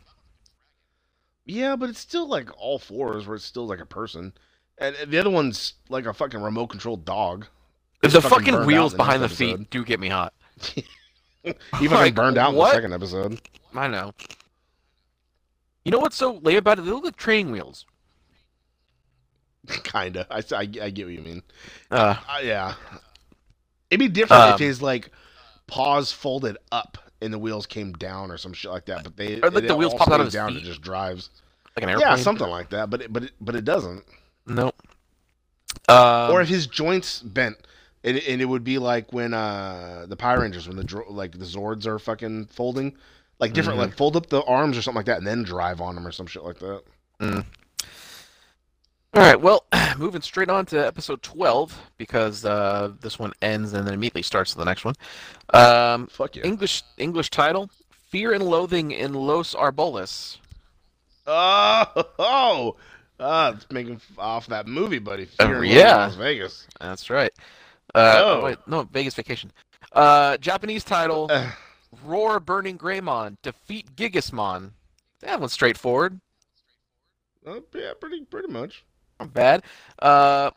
Yeah, 1.47 1.77
but 1.77 1.91
it's 1.91 2.01
still 2.01 2.27
like 2.29 2.49
all 2.59 2.79
fours, 2.79 3.27
where 3.27 3.37
it's 3.37 3.45
still 3.45 3.67
like 3.67 3.81
a 3.81 3.87
person, 3.87 4.33
and 4.79 4.97
the 5.07 5.19
other 5.19 5.31
one's 5.31 5.75
like 5.89 6.07
a 6.07 6.15
fucking 6.15 6.41
remote 6.41 6.69
controlled 6.69 7.05
dog. 7.05 7.47
The 8.01 8.09
fucking 8.21 8.31
fucking 8.55 8.67
wheels 8.67 8.95
behind 8.95 9.23
the 9.23 9.29
feet 9.29 9.71
do 9.71 9.85
get 9.85 9.99
me 10.01 10.09
hot. 10.09 10.35
Fucking 11.73 11.91
Like, 11.91 12.15
burned 12.15 12.39
out 12.39 12.53
in 12.53 12.57
the 12.59 12.73
second 12.73 12.93
episode. 12.95 13.39
I 13.75 13.87
know. 13.89 14.13
You 15.85 15.93
know 15.93 15.99
what's 15.99 16.17
so 16.17 16.35
lame 16.43 16.57
about 16.57 16.79
it? 16.79 16.83
They 16.87 16.91
look 16.91 17.05
like 17.05 17.17
training 17.17 17.53
wheels. 17.53 17.85
Kinda. 19.85 20.27
I, 20.31 20.39
I, 20.39 20.61
I 20.61 20.67
get 20.91 21.05
what 21.07 21.15
you 21.15 21.21
mean. 21.21 21.43
Uh, 21.91 22.17
Uh, 22.29 22.39
yeah. 22.43 22.75
It'd 23.91 24.01
be 24.01 24.09
different 24.09 24.43
if 24.49 24.55
Um, 24.55 24.59
his 24.61 24.81
like 24.83 25.11
paws 25.67 26.13
folded 26.13 26.57
up 26.73 26.99
and 27.25 27.35
the 27.35 27.39
wheels 27.39 27.67
came 27.67 27.93
down 27.95 28.31
or 28.31 28.39
some 28.39 28.53
shit 28.53 28.71
like 28.71 28.85
that. 28.87 29.03
But 29.05 29.17
they 29.17 29.41
Or, 29.41 29.51
like, 29.51 29.67
the 29.67 29.77
wheels 29.77 29.95
pop 29.95 30.09
out 30.11 30.21
of 30.21 30.31
down. 30.31 30.51
feet. 30.55 30.63
It 30.63 30.67
just 30.67 30.83
drives. 30.83 31.31
like 31.77 31.83
an 31.85 31.91
airplane. 31.91 32.09
Yeah, 32.09 32.17
something 32.17 32.47
like 32.49 32.71
that. 32.71 32.89
But 32.91 33.03
it, 33.03 33.13
but 33.13 33.25
it, 33.25 33.33
but 33.41 33.57
it 33.57 33.65
doesn't. 33.65 34.05
Nope. 34.47 34.77
Um, 35.89 36.31
or 36.31 36.41
if 36.41 36.49
his 36.49 36.67
joints 36.67 37.21
bent. 37.21 37.57
And, 38.05 38.19
and 38.19 38.41
it 38.43 38.45
would 38.45 38.65
be 38.65 38.79
like 38.79 39.13
when 39.15 39.33
uh 39.33 40.05
the 40.09 40.15
Power 40.17 40.41
Rangers 40.41 40.69
when 40.69 40.77
the 40.77 41.03
like 41.09 41.33
the 41.33 41.47
Zords 41.47 41.87
are 41.87 41.99
fucking 41.99 42.47
folding, 42.47 42.95
like 43.39 43.55
different 43.55 43.79
Mhm. 43.79 43.83
like 43.83 43.97
fold 43.97 44.15
up 44.15 44.27
the 44.29 44.43
arms 44.45 44.77
or 44.77 44.83
something 44.83 44.99
like 44.99 45.07
that 45.07 45.19
and 45.19 45.27
then 45.27 45.43
drive 45.43 45.81
on 45.81 45.95
them 45.95 46.07
or 46.07 46.13
some 46.13 46.27
shit 46.27 46.45
like 46.45 46.59
that. 46.59 46.83
All 49.15 49.23
right. 49.23 49.41
Well, 49.41 49.65
moving 49.99 50.23
straight 50.23 50.49
on 50.51 50.67
to 50.67 50.87
episode 50.87 51.23
twelve 51.23 51.77
because 51.99 52.45
uh, 52.45 52.93
this 53.01 53.19
one 53.19 53.33
ends 53.43 53.73
and 53.73 53.87
then 53.87 53.95
immediately 53.95 54.23
starts 54.23 54.55
the 54.55 54.65
next 54.65 54.85
one. 54.85 54.95
Um, 55.53 56.07
Fuck 56.09 56.37
yeah. 56.37 56.43
English 56.45 56.83
English 56.97 57.31
title: 57.31 57.71
Fear 58.11 58.33
and 58.35 58.43
Loathing 58.45 58.91
in 58.91 59.15
Los 59.15 59.55
Arboles. 59.55 60.39
Oh, 61.27 62.05
oh, 62.19 62.77
uh, 63.21 63.53
it's 63.57 63.71
making 63.71 64.01
off 64.19 64.47
that 64.49 64.67
movie, 64.67 64.99
buddy. 64.99 65.29
Oh, 65.41 65.47
Fear 65.47 65.63
and 65.63 65.73
yeah. 65.73 65.97
Las 65.97 66.15
Vegas. 66.17 66.67
That's 66.81 67.09
right. 67.11 67.33
Uh, 67.95 68.15
Oh. 68.17 68.45
wait, 68.45 68.59
no, 68.67 68.83
Vegas 68.93 69.15
Vacation. 69.15 69.53
Uh, 69.93 70.37
Japanese 70.39 70.83
title: 70.85 71.29
Uh, 71.31 71.51
Roar 72.05 72.41
Burning 72.41 72.77
Greymon, 72.79 73.37
defeat 73.43 73.95
Gigasmon. 73.97 74.71
That 75.21 75.39
one's 75.41 75.53
straightforward. 75.53 76.21
uh, 77.47 77.61
yeah, 77.75 77.93
pretty, 78.01 78.25
pretty 78.25 78.49
much. 78.53 78.85
Not 79.21 79.33
bad. 79.33 79.63
Uh, 79.99 80.51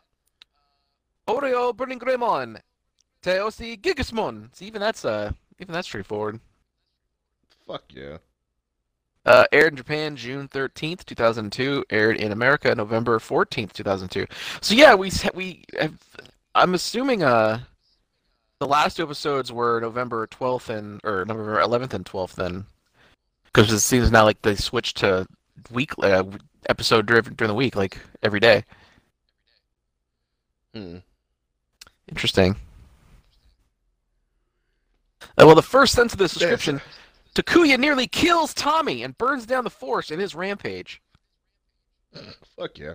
Oreo 1.28 1.76
Burning 1.76 1.98
Greymon, 1.98 2.60
Teosi 3.22 3.80
Gigasmon. 3.80 4.54
See, 4.54 4.66
even 4.66 4.80
that's 4.80 5.04
uh, 5.04 5.32
even 5.58 5.72
that's 5.72 5.86
straightforward. 5.86 6.40
Fuck 7.66 7.84
yeah. 7.90 8.18
Uh, 9.26 9.44
aired 9.52 9.74
in 9.74 9.76
Japan 9.76 10.16
June 10.16 10.48
thirteenth, 10.48 11.04
two 11.04 11.14
thousand 11.14 11.52
two. 11.52 11.84
Aired 11.90 12.16
in 12.16 12.32
America 12.32 12.74
November 12.74 13.18
fourteenth, 13.18 13.74
two 13.74 13.82
thousand 13.82 14.08
two. 14.08 14.26
So 14.62 14.74
yeah, 14.74 14.94
we 14.94 15.12
we 15.34 15.64
have, 15.78 15.94
I'm 16.54 16.74
assuming 16.74 17.22
uh, 17.22 17.60
the 18.58 18.66
last 18.66 18.96
two 18.96 19.02
episodes 19.02 19.52
were 19.52 19.80
November 19.80 20.26
twelfth 20.28 20.70
and 20.70 21.00
or 21.04 21.26
November 21.26 21.60
eleventh 21.60 21.92
and 21.92 22.06
twelfth 22.06 22.36
then, 22.36 22.64
because 23.44 23.70
it 23.70 23.80
seems 23.80 24.10
now 24.10 24.24
like 24.24 24.40
they 24.40 24.56
switched 24.56 24.96
to 24.98 25.26
week 25.70 25.92
uh, 25.98 26.24
episode 26.68 27.06
driven 27.06 27.34
during 27.34 27.48
the 27.48 27.54
week, 27.54 27.76
like 27.76 27.98
every 28.22 28.40
day. 28.40 28.64
Hmm. 30.74 30.98
Interesting. 32.08 32.56
Uh, 35.20 35.46
well, 35.46 35.54
the 35.54 35.62
first 35.62 35.94
sense 35.94 36.12
of 36.12 36.18
this 36.18 36.34
description 36.34 36.80
Takuya 37.34 37.78
nearly 37.78 38.06
kills 38.06 38.52
Tommy 38.54 39.02
and 39.02 39.16
burns 39.16 39.46
down 39.46 39.64
the 39.64 39.70
force 39.70 40.10
in 40.10 40.18
his 40.18 40.34
rampage. 40.34 41.00
Fuck 42.56 42.78
yeah. 42.78 42.94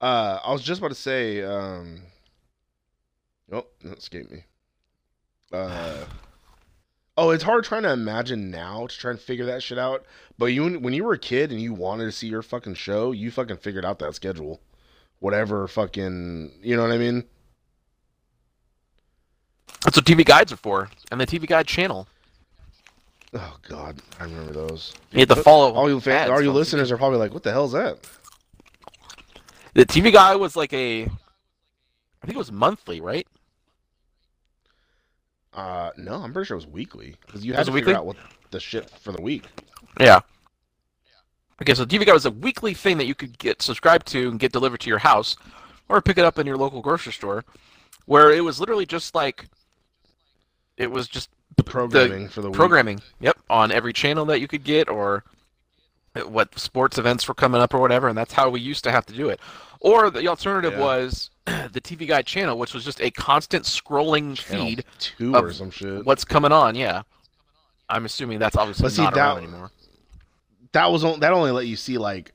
Uh, 0.00 0.38
I 0.44 0.52
was 0.52 0.62
just 0.62 0.80
about 0.80 0.88
to 0.88 0.94
say. 0.94 1.42
Um, 1.42 2.02
oh, 3.52 3.66
that 3.82 3.98
escaped 3.98 4.30
me. 4.30 4.44
Uh, 5.52 6.04
oh, 7.16 7.30
it's 7.30 7.44
hard 7.44 7.64
trying 7.64 7.82
to 7.82 7.92
imagine 7.92 8.50
now 8.50 8.86
to 8.86 8.96
try 8.96 9.10
and 9.10 9.20
figure 9.20 9.46
that 9.46 9.62
shit 9.62 9.78
out. 9.78 10.04
But 10.38 10.46
you, 10.46 10.78
when 10.78 10.94
you 10.94 11.04
were 11.04 11.14
a 11.14 11.18
kid 11.18 11.52
and 11.52 11.60
you 11.60 11.72
wanted 11.72 12.04
to 12.04 12.12
see 12.12 12.26
your 12.26 12.42
fucking 12.42 12.74
show, 12.74 13.12
you 13.12 13.30
fucking 13.30 13.58
figured 13.58 13.84
out 13.84 13.98
that 14.00 14.14
schedule. 14.14 14.60
Whatever 15.20 15.68
fucking, 15.68 16.52
you 16.62 16.76
know 16.76 16.82
what 16.82 16.92
I 16.92 16.98
mean? 16.98 17.24
That's 19.82 19.96
what 19.96 20.06
TV 20.06 20.24
guides 20.24 20.52
are 20.52 20.56
for, 20.56 20.90
and 21.10 21.20
the 21.20 21.26
TV 21.26 21.46
guide 21.46 21.66
channel. 21.66 22.08
Oh 23.34 23.56
God, 23.68 24.00
I 24.20 24.24
remember 24.24 24.52
those. 24.52 24.94
You 25.10 25.20
had 25.20 25.28
to 25.28 25.36
follow. 25.36 25.72
All 25.72 25.88
you 25.88 26.00
fan, 26.00 26.22
ads 26.22 26.30
all 26.30 26.40
you 26.40 26.52
listeners 26.52 26.92
are 26.92 26.96
probably 26.96 27.18
like, 27.18 27.34
"What 27.34 27.42
the 27.42 27.50
hell 27.50 27.64
is 27.64 27.72
that?" 27.72 27.98
The 29.74 29.84
TV 29.84 30.12
guide 30.12 30.36
was 30.36 30.54
like 30.54 30.72
a, 30.72 31.02
I 31.02 31.06
think 32.26 32.34
it 32.34 32.36
was 32.36 32.52
monthly, 32.52 33.00
right? 33.00 33.26
Uh, 35.54 35.90
no, 35.96 36.14
I'm 36.14 36.32
pretty 36.32 36.46
sure 36.48 36.56
it 36.56 36.64
was 36.64 36.66
weekly 36.66 37.14
because 37.26 37.44
you 37.44 37.52
had 37.54 37.66
to 37.66 37.72
figure 37.72 37.86
weekly? 37.86 37.94
out 37.94 38.06
what 38.06 38.16
the 38.50 38.58
shit 38.60 38.90
for 38.90 39.12
the 39.12 39.22
week. 39.22 39.44
Yeah. 40.00 40.20
Okay, 41.62 41.74
so 41.74 41.84
TV 41.84 42.04
Guide 42.04 42.12
was 42.12 42.26
a 42.26 42.30
weekly 42.32 42.74
thing 42.74 42.98
that 42.98 43.06
you 43.06 43.14
could 43.14 43.38
get 43.38 43.62
subscribed 43.62 44.06
to 44.08 44.28
and 44.28 44.40
get 44.40 44.50
delivered 44.52 44.80
to 44.80 44.88
your 44.88 44.98
house, 44.98 45.36
or 45.88 46.02
pick 46.02 46.18
it 46.18 46.24
up 46.24 46.38
in 46.38 46.46
your 46.46 46.56
local 46.56 46.80
grocery 46.82 47.12
store, 47.12 47.44
where 48.06 48.32
it 48.32 48.42
was 48.42 48.58
literally 48.58 48.84
just 48.86 49.14
like, 49.14 49.46
it 50.76 50.90
was 50.90 51.06
just 51.06 51.30
The 51.56 51.62
programming 51.62 52.28
for 52.28 52.40
the 52.42 52.48
week. 52.50 52.56
programming. 52.56 53.00
Yep, 53.20 53.38
on 53.48 53.70
every 53.70 53.92
channel 53.92 54.24
that 54.26 54.40
you 54.40 54.48
could 54.48 54.64
get, 54.64 54.88
or 54.88 55.22
what 56.26 56.58
sports 56.58 56.98
events 56.98 57.28
were 57.28 57.34
coming 57.34 57.60
up 57.60 57.72
or 57.72 57.78
whatever, 57.80 58.08
and 58.08 58.18
that's 58.18 58.32
how 58.32 58.48
we 58.50 58.60
used 58.60 58.82
to 58.84 58.90
have 58.90 59.06
to 59.06 59.12
do 59.14 59.28
it. 59.28 59.38
Or 59.84 60.08
the 60.08 60.26
alternative 60.28 60.72
Yeah. 60.72 60.80
was 60.80 61.30
the 61.44 61.78
TV 61.80 62.08
Guide 62.08 62.24
channel, 62.24 62.58
which 62.58 62.72
was 62.72 62.84
just 62.86 63.02
a 63.02 63.10
constant 63.10 63.64
scrolling 63.66 64.34
Channel 64.34 64.66
feed. 64.66 64.84
two 64.98 65.36
of 65.36 65.44
or 65.44 65.52
some 65.52 65.70
shit. 65.70 66.06
What's 66.06 66.24
coming 66.24 66.52
on? 66.52 66.74
Yeah, 66.74 67.02
I'm 67.90 68.06
assuming 68.06 68.38
that's 68.38 68.56
obviously 68.56 68.84
But 68.84 68.92
see, 68.92 69.02
not 69.02 69.14
that- 69.14 69.20
around 69.20 69.38
anymore. 69.44 69.70
that 70.72 70.90
was 70.90 71.04
on, 71.04 71.20
that 71.20 71.32
only 71.34 71.50
let 71.50 71.66
you 71.66 71.76
see 71.76 71.98
like 71.98 72.32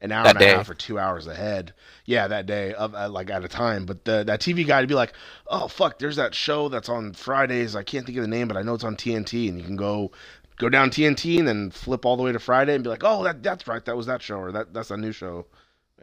an 0.00 0.12
hour 0.12 0.22
That 0.22 0.30
and 0.30 0.38
day. 0.38 0.52
a 0.52 0.56
half 0.58 0.70
or 0.70 0.74
two 0.74 0.96
hours 0.96 1.26
ahead. 1.26 1.74
Yeah, 2.06 2.28
that 2.28 2.46
day 2.46 2.72
of 2.74 2.94
uh, 2.94 3.08
like 3.08 3.30
at 3.30 3.44
a 3.44 3.48
time. 3.48 3.84
But 3.84 4.04
the 4.04 4.22
that 4.24 4.40
TV 4.40 4.64
guy 4.64 4.78
would 4.80 4.88
be 4.88 4.94
like, 4.94 5.12
"Oh 5.48 5.66
fuck, 5.66 5.98
there's 5.98 6.16
that 6.16 6.36
show 6.36 6.68
that's 6.68 6.88
on 6.88 7.14
Fridays. 7.14 7.74
I 7.74 7.82
can't 7.82 8.06
think 8.06 8.16
of 8.16 8.22
the 8.22 8.28
name, 8.28 8.46
but 8.46 8.56
I 8.56 8.62
know 8.62 8.74
it's 8.74 8.84
on 8.84 8.94
TNT, 8.96 9.48
and 9.48 9.58
you 9.58 9.64
can 9.64 9.74
go 9.76 10.12
go 10.56 10.68
down 10.68 10.90
TNT 10.90 11.40
and 11.40 11.48
then 11.48 11.70
flip 11.72 12.06
all 12.06 12.16
the 12.16 12.22
way 12.22 12.30
to 12.30 12.38
Friday 12.38 12.74
and 12.76 12.84
be 12.84 12.90
like, 12.90 13.02
"Oh, 13.04 13.24
that 13.24 13.42
that's 13.42 13.66
right, 13.66 13.84
that 13.86 13.96
was 13.96 14.06
that 14.06 14.22
show, 14.22 14.36
or 14.36 14.52
that 14.52 14.72
that's 14.72 14.92
a 14.92 14.96
new 14.96 15.10
show." 15.12 15.46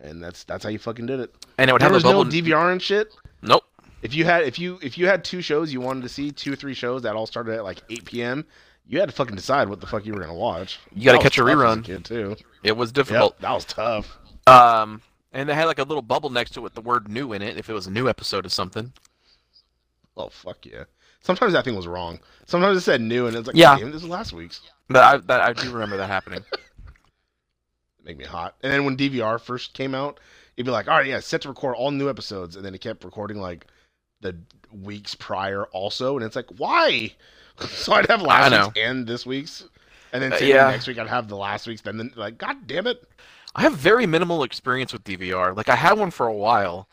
And 0.01 0.24
that's 0.24 0.44
that's 0.46 0.63
how 0.63 0.70
you 0.70 0.79
fucking 0.79 1.06
did 1.06 1.20
it. 1.20 1.34
And 1.58 1.70
it 1.70 1.74
would 1.74 1.82
There 1.82 1.88
have 1.88 1.94
was 1.96 2.03
a 2.03 2.08
bubble. 2.08 2.25
no 2.25 2.32
DVR 2.32 2.72
and 2.72 2.82
shit. 2.82 3.13
Nope. 3.41 3.63
If 4.01 4.13
you 4.13 4.24
had 4.25 4.44
if 4.44 4.58
you 4.58 4.79
if 4.82 4.98
you 4.98 5.08
had 5.08 5.24
two 5.25 5.41
shows 5.41 5.74
you 5.74 5.82
wanted 5.82 6.03
to 6.03 6.10
see, 6.10 6.32
two 6.32 6.53
or 6.53 6.56
three 6.56 6.74
shows 6.74 7.01
that 7.01 7.15
all 7.15 7.25
started 7.27 7.56
at 7.56 7.63
like 7.65 7.82
8 7.89 8.06
p.m., 8.06 8.46
you 8.88 9.00
had 9.00 9.10
to 9.10 9.15
fucking 9.15 9.36
decide 9.36 9.68
what 9.68 9.82
the 9.82 9.88
fuck 9.88 10.06
you 10.06 10.13
were 10.13 10.22
gonna 10.22 10.34
watch. 10.34 10.79
You 10.96 11.03
gotta 11.06 11.20
catch 11.20 11.38
a 11.38 11.41
rerun. 11.41 11.84
kid 11.84 12.06
too. 12.06 12.38
It 12.63 12.77
was 12.77 12.89
Yep, 12.89 12.96
difficult. 12.96 13.39
that 13.41 13.51
was 13.51 13.65
tough. 13.65 14.18
Um, 14.48 15.01
and 15.34 15.50
they 15.50 15.53
had 15.53 15.65
like 15.65 15.79
a 15.79 15.84
little 15.84 16.01
bubble 16.01 16.29
next 16.29 16.51
to 16.51 16.62
it 16.62 16.63
with 16.63 16.75
the 16.75 16.82
word 16.82 17.10
"new" 17.10 17.34
in 17.34 17.41
it. 17.41 17.58
If 17.58 17.70
it 17.70 17.74
was 17.74 17.88
a 17.88 17.91
new 17.91 18.08
episode 18.08 18.46
of 18.46 18.53
something. 18.53 18.94
Oh 20.15 20.29
fuck 20.29 20.65
yeah. 20.65 20.86
Sometimes 21.22 21.51
that 21.53 21.65
thing 21.65 21.75
was 21.75 21.88
wrong. 21.88 22.20
Sometimes 22.46 22.77
it 22.77 22.82
said 22.82 23.01
new 23.01 23.27
and 23.27 23.36
it's 23.36 23.48
like, 23.48 23.56
Yeah. 23.58 23.77
damn, 23.77 23.91
this 23.91 24.01
is 24.03 24.08
last 24.08 24.32
week's. 24.32 24.62
But 24.88 25.03
I, 25.03 25.18
that, 25.18 25.41
I 25.41 25.53
do 25.53 25.72
remember 25.72 25.98
that 25.98 26.08
happening. 26.08 26.44
make 28.03 28.18
me 28.18 28.25
hot. 28.25 28.56
And 28.62 28.72
then 28.72 28.86
when 28.86 28.98
DVR 28.98 29.39
first 29.39 29.74
came 29.74 29.94
out, 29.96 30.20
it'd 30.56 30.65
be 30.65 30.72
like, 30.72 30.88
all 30.88 30.98
right, 30.98 31.08
yeah, 31.08 31.20
set 31.20 31.41
to 31.41 31.50
record 31.50 31.75
all 31.75 31.91
new 31.91 32.10
episodes, 32.10 32.56
and 32.56 32.63
then 32.65 32.74
it 32.75 32.82
kept 32.82 33.03
recording 33.03 33.39
like 33.39 33.65
the 34.22 34.36
weeks 34.72 35.15
prior 35.15 35.65
also, 35.65 36.15
and 36.18 36.25
it's 36.25 36.36
like, 36.36 36.50
why? 36.58 37.13
so 37.68 37.94
I'd 37.94 38.08
have 38.08 38.22
last 38.22 38.51
I 38.53 38.65
week's 38.65 38.77
and 38.77 39.08
this 39.08 39.25
week's, 39.25 39.68
and 40.13 40.22
then 40.24 40.34
Uh, 40.34 40.38
yeah. 40.41 40.70
next 40.70 40.88
week 40.88 40.98
I'd 40.98 41.08
have 41.08 41.27
the 41.27 41.38
last 41.38 41.68
week's, 41.68 41.82
then 41.82 41.98
then 41.98 42.12
like, 42.15 42.38
god 42.38 42.68
damn 42.68 42.88
it. 42.88 43.03
I 43.56 43.62
have 43.63 43.74
very 43.74 44.06
minimal 44.06 44.44
experience 44.44 44.94
with 44.94 45.03
DVR. 45.03 45.56
Like 45.56 45.70
I 45.70 45.75
had 45.75 45.98
one 45.98 46.12
for 46.12 46.27
a 46.27 46.34
while, 46.34 46.88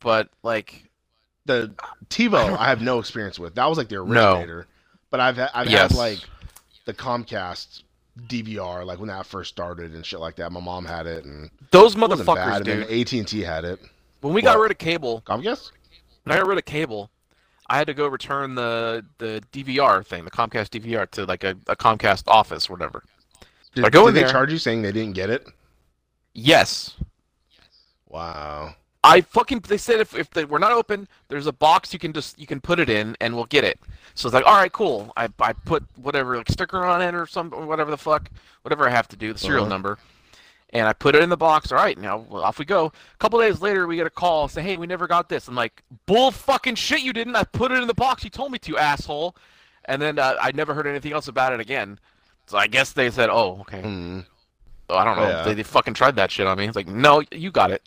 but 0.00 0.28
like 0.42 0.90
The 1.46 1.74
TiVo 2.08 2.56
I 2.58 2.68
have 2.68 2.82
no 2.82 2.98
experience 2.98 3.38
with. 3.38 3.54
That 3.54 3.66
was 3.68 3.78
like 3.78 3.88
the 3.88 4.04
No. 4.04 4.64
but 5.10 5.20
I've 5.20 5.36
ha- 5.36 5.50
I've 5.54 5.70
Yes. 5.70 5.90
had 5.92 5.98
like 5.98 6.18
the 6.84 6.94
Comcast 6.94 7.82
DVR, 8.28 8.84
like 8.84 8.98
when 8.98 9.08
that 9.08 9.26
first 9.26 9.50
started 9.52 9.94
and 9.94 10.04
shit 10.04 10.20
like 10.20 10.36
that. 10.36 10.52
My 10.52 10.60
mom 10.60 10.84
had 10.84 11.06
it, 11.06 11.24
and 11.24 11.50
those 11.70 11.94
motherfuckers, 11.94 12.62
dude. 12.64 12.90
AT 12.90 13.12
and 13.12 13.26
T 13.28 13.40
had 13.40 13.64
it. 13.64 13.80
When 14.20 14.34
we 14.34 14.42
got 14.42 14.58
rid 14.58 14.70
of 14.70 14.78
cable, 14.78 15.22
Comcast? 15.26 15.70
when 16.24 16.34
I 16.36 16.38
got 16.40 16.46
rid 16.46 16.58
of 16.58 16.64
cable, 16.64 17.10
I 17.68 17.78
had 17.78 17.86
to 17.86 17.94
go 17.94 18.06
return 18.06 18.54
the 18.54 19.04
the 19.18 19.42
DVR 19.52 20.04
thing, 20.06 20.24
the 20.24 20.30
Comcast 20.30 20.68
DVR, 20.78 21.10
to 21.12 21.24
like 21.24 21.42
a, 21.44 21.56
a 21.66 21.74
Comcast 21.76 22.24
office, 22.28 22.68
or 22.68 22.74
whatever. 22.74 23.02
Did, 23.74 23.86
I 23.86 23.90
go 23.90 24.02
did 24.02 24.08
in 24.08 24.14
they 24.14 24.20
there- 24.22 24.30
charge 24.30 24.52
you 24.52 24.58
saying 24.58 24.82
they 24.82 24.92
didn't 24.92 25.14
get 25.14 25.30
it? 25.30 25.46
Yes, 26.34 26.94
Wow. 28.08 28.74
I 29.04 29.20
fucking. 29.20 29.60
They 29.60 29.78
said 29.78 30.00
if 30.00 30.14
if 30.16 30.30
they, 30.30 30.44
we're 30.44 30.58
not 30.58 30.72
open, 30.72 31.08
there's 31.28 31.46
a 31.48 31.52
box 31.52 31.92
you 31.92 31.98
can 31.98 32.12
just 32.12 32.38
you 32.38 32.46
can 32.46 32.60
put 32.60 32.78
it 32.78 32.88
in 32.88 33.16
and 33.20 33.34
we'll 33.34 33.46
get 33.46 33.64
it. 33.64 33.80
So 34.14 34.28
it's 34.28 34.34
like, 34.34 34.46
all 34.46 34.54
right, 34.56 34.70
cool. 34.72 35.12
I 35.16 35.28
I 35.40 35.52
put 35.52 35.84
whatever 35.96 36.36
like 36.36 36.48
sticker 36.50 36.84
on 36.84 37.02
it 37.02 37.14
or 37.14 37.26
some 37.26 37.52
or 37.52 37.66
whatever 37.66 37.90
the 37.90 37.98
fuck, 37.98 38.30
whatever 38.62 38.86
I 38.86 38.90
have 38.90 39.08
to 39.08 39.16
do, 39.16 39.32
the 39.32 39.38
serial 39.38 39.64
Uh-huh. 39.64 39.70
number, 39.70 39.98
and 40.70 40.86
I 40.86 40.92
put 40.92 41.16
it 41.16 41.22
in 41.22 41.30
the 41.30 41.36
box. 41.36 41.72
All 41.72 41.78
right, 41.78 41.98
now 41.98 42.18
well, 42.28 42.44
off 42.44 42.58
we 42.60 42.64
go. 42.64 42.86
A 42.86 43.18
couple 43.18 43.40
days 43.40 43.60
later, 43.60 43.86
we 43.88 43.96
get 43.96 44.06
a 44.06 44.10
call 44.10 44.46
say, 44.46 44.62
hey, 44.62 44.76
we 44.76 44.86
never 44.86 45.08
got 45.08 45.28
this. 45.28 45.48
I'm 45.48 45.54
like, 45.56 45.82
bull 46.06 46.30
fucking 46.30 46.76
shit, 46.76 47.00
you 47.00 47.12
didn't. 47.12 47.34
I 47.34 47.42
put 47.44 47.72
it 47.72 47.80
in 47.80 47.88
the 47.88 47.94
box. 47.94 48.22
You 48.22 48.30
told 48.30 48.52
me 48.52 48.58
to, 48.60 48.78
asshole. 48.78 49.34
And 49.86 50.00
then 50.00 50.20
uh, 50.20 50.36
I 50.40 50.52
never 50.52 50.74
heard 50.74 50.86
anything 50.86 51.12
else 51.12 51.26
about 51.26 51.52
it 51.52 51.58
again. 51.58 51.98
So 52.46 52.56
I 52.56 52.68
guess 52.68 52.92
they 52.92 53.10
said, 53.10 53.30
oh, 53.30 53.58
okay. 53.62 53.80
Hmm. 53.80 54.20
So 54.88 54.96
I 54.96 55.04
don't 55.04 55.16
know. 55.16 55.28
Yeah. 55.28 55.42
They, 55.42 55.54
they 55.54 55.62
fucking 55.64 55.94
tried 55.94 56.14
that 56.16 56.30
shit 56.30 56.46
on 56.46 56.56
me. 56.58 56.66
It's 56.66 56.76
like, 56.76 56.86
no, 56.86 57.22
you 57.32 57.50
got 57.50 57.72
it. 57.72 57.82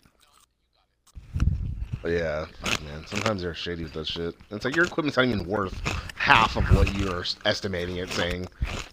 But 2.06 2.12
yeah, 2.12 2.46
man. 2.84 3.04
Sometimes 3.08 3.42
they're 3.42 3.52
shady 3.52 3.82
with 3.82 3.92
that 3.94 4.06
shit. 4.06 4.36
It's 4.52 4.64
like 4.64 4.76
your 4.76 4.84
equipment's 4.84 5.16
not 5.16 5.26
even 5.26 5.44
worth 5.44 5.74
half 6.14 6.54
of 6.56 6.62
what 6.72 6.94
you're 6.96 7.24
estimating 7.44 7.96
it, 7.96 8.08
saying 8.10 8.46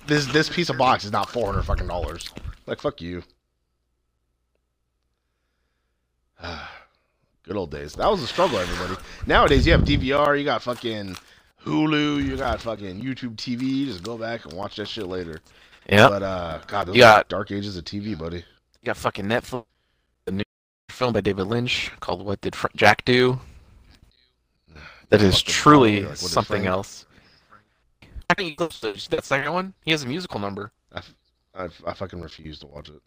this 0.07 0.25
this 0.25 0.49
piece 0.49 0.69
of 0.71 0.79
box 0.79 1.05
is 1.05 1.11
not 1.11 1.29
four 1.29 1.45
hundred 1.45 1.61
fucking 1.61 1.85
dollars. 1.87 2.31
Like 2.65 2.81
fuck 2.81 3.01
you. 3.01 3.21
Good 6.41 7.55
old 7.55 7.69
days. 7.69 7.93
That 7.93 8.09
was 8.09 8.23
a 8.23 8.27
struggle, 8.27 8.57
everybody. 8.57 8.99
Nowadays, 9.27 9.67
you 9.67 9.73
have 9.73 9.81
DVR, 9.81 10.39
you 10.39 10.43
got 10.43 10.63
fucking 10.63 11.15
Hulu, 11.63 12.25
you 12.25 12.35
got 12.35 12.61
fucking 12.61 12.99
YouTube 12.99 13.35
TV. 13.35 13.85
Just 13.85 14.01
go 14.01 14.17
back 14.17 14.43
and 14.45 14.53
watch 14.53 14.77
that 14.77 14.87
shit 14.87 15.05
later. 15.05 15.39
Yeah. 15.87 16.09
But 16.09 16.23
uh, 16.23 16.59
God, 16.65 16.87
those 16.87 16.95
You 16.95 17.03
got- 17.03 17.29
dark 17.29 17.51
ages 17.51 17.77
of 17.77 17.83
TV, 17.85 18.17
buddy. 18.17 18.37
You 18.37 18.85
got 18.85 18.97
fucking 18.97 19.25
Netflix, 19.25 19.65
film 21.03 21.11
by 21.13 21.19
David 21.19 21.47
Lynch 21.47 21.91
called 21.99 22.25
"What 22.25 22.39
Did 22.39 22.55
Fr- 22.55 22.67
Jack 22.77 23.03
Do?" 23.03 23.41
That 25.09 25.21
is 25.21 25.41
truly 25.41 26.03
like, 26.05 26.15
something 26.15 26.65
else. 26.65 27.05
I 28.29 28.33
think 28.35 28.57
that 28.57 29.21
second 29.23 29.51
one. 29.51 29.73
He 29.83 29.91
has 29.91 30.03
a 30.03 30.07
musical 30.07 30.39
number. 30.39 30.71
I, 31.55 31.67
I 31.85 31.93
fucking 31.93 32.21
refuse 32.21 32.59
to 32.59 32.67
watch 32.67 32.89
it. 32.89 33.01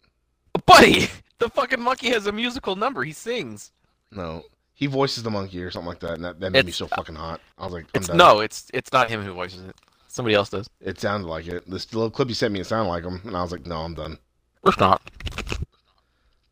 Buddy, 0.65 1.09
the 1.39 1.49
fucking 1.49 1.81
monkey 1.81 2.09
has 2.09 2.27
a 2.27 2.31
musical 2.31 2.75
number. 2.75 3.03
He 3.03 3.13
sings. 3.13 3.71
No, 4.11 4.43
he 4.75 4.85
voices 4.85 5.23
the 5.23 5.31
monkey 5.31 5.63
or 5.63 5.71
something 5.71 5.89
like 5.89 5.99
that, 6.01 6.13
and 6.13 6.23
that, 6.23 6.39
that 6.39 6.51
made 6.51 6.65
me 6.67 6.71
so 6.71 6.87
fucking 6.87 7.15
hot. 7.15 7.41
I 7.57 7.63
was 7.63 7.73
like, 7.73 7.85
I'm 7.85 7.99
It's 7.99 8.07
done. 8.07 8.17
no, 8.17 8.39
it's 8.41 8.69
it's 8.75 8.93
not 8.93 9.09
him 9.09 9.23
who 9.23 9.33
voices 9.33 9.63
it. 9.65 9.75
Somebody 10.07 10.35
else 10.35 10.49
does. 10.49 10.69
It 10.81 10.99
sounded 11.01 11.27
like 11.27 11.47
it. 11.47 11.69
This 11.69 11.91
little 11.93 12.11
clip 12.11 12.29
you 12.29 12.35
sent 12.35 12.53
me, 12.53 12.59
it 12.59 12.67
sounded 12.67 12.89
like 12.89 13.03
him, 13.03 13.21
and 13.25 13.35
I 13.35 13.41
was 13.41 13.51
like, 13.51 13.65
no, 13.65 13.77
I'm 13.77 13.95
done. 13.95 14.19
Or 14.63 14.73
not. 14.79 15.01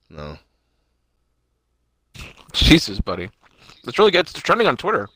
No. 0.10 0.38
Jesus, 2.56 3.00
buddy. 3.00 3.30
It's 3.86 4.00
really 4.00 4.12
good. 4.12 4.22
It's 4.30 4.34
trending 4.34 4.68
on 4.68 4.78
Twitter. 4.78 5.08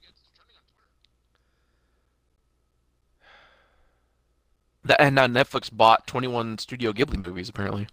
That, 4.86 5.02
and 5.02 5.15
now 5.15 5.28
Netflix 5.28 5.69
bought 5.71 6.08
21 6.08 6.58
Studio 6.60 6.91
Ghibli 6.93 7.25
movies, 7.25 7.49
apparently. 7.49 7.88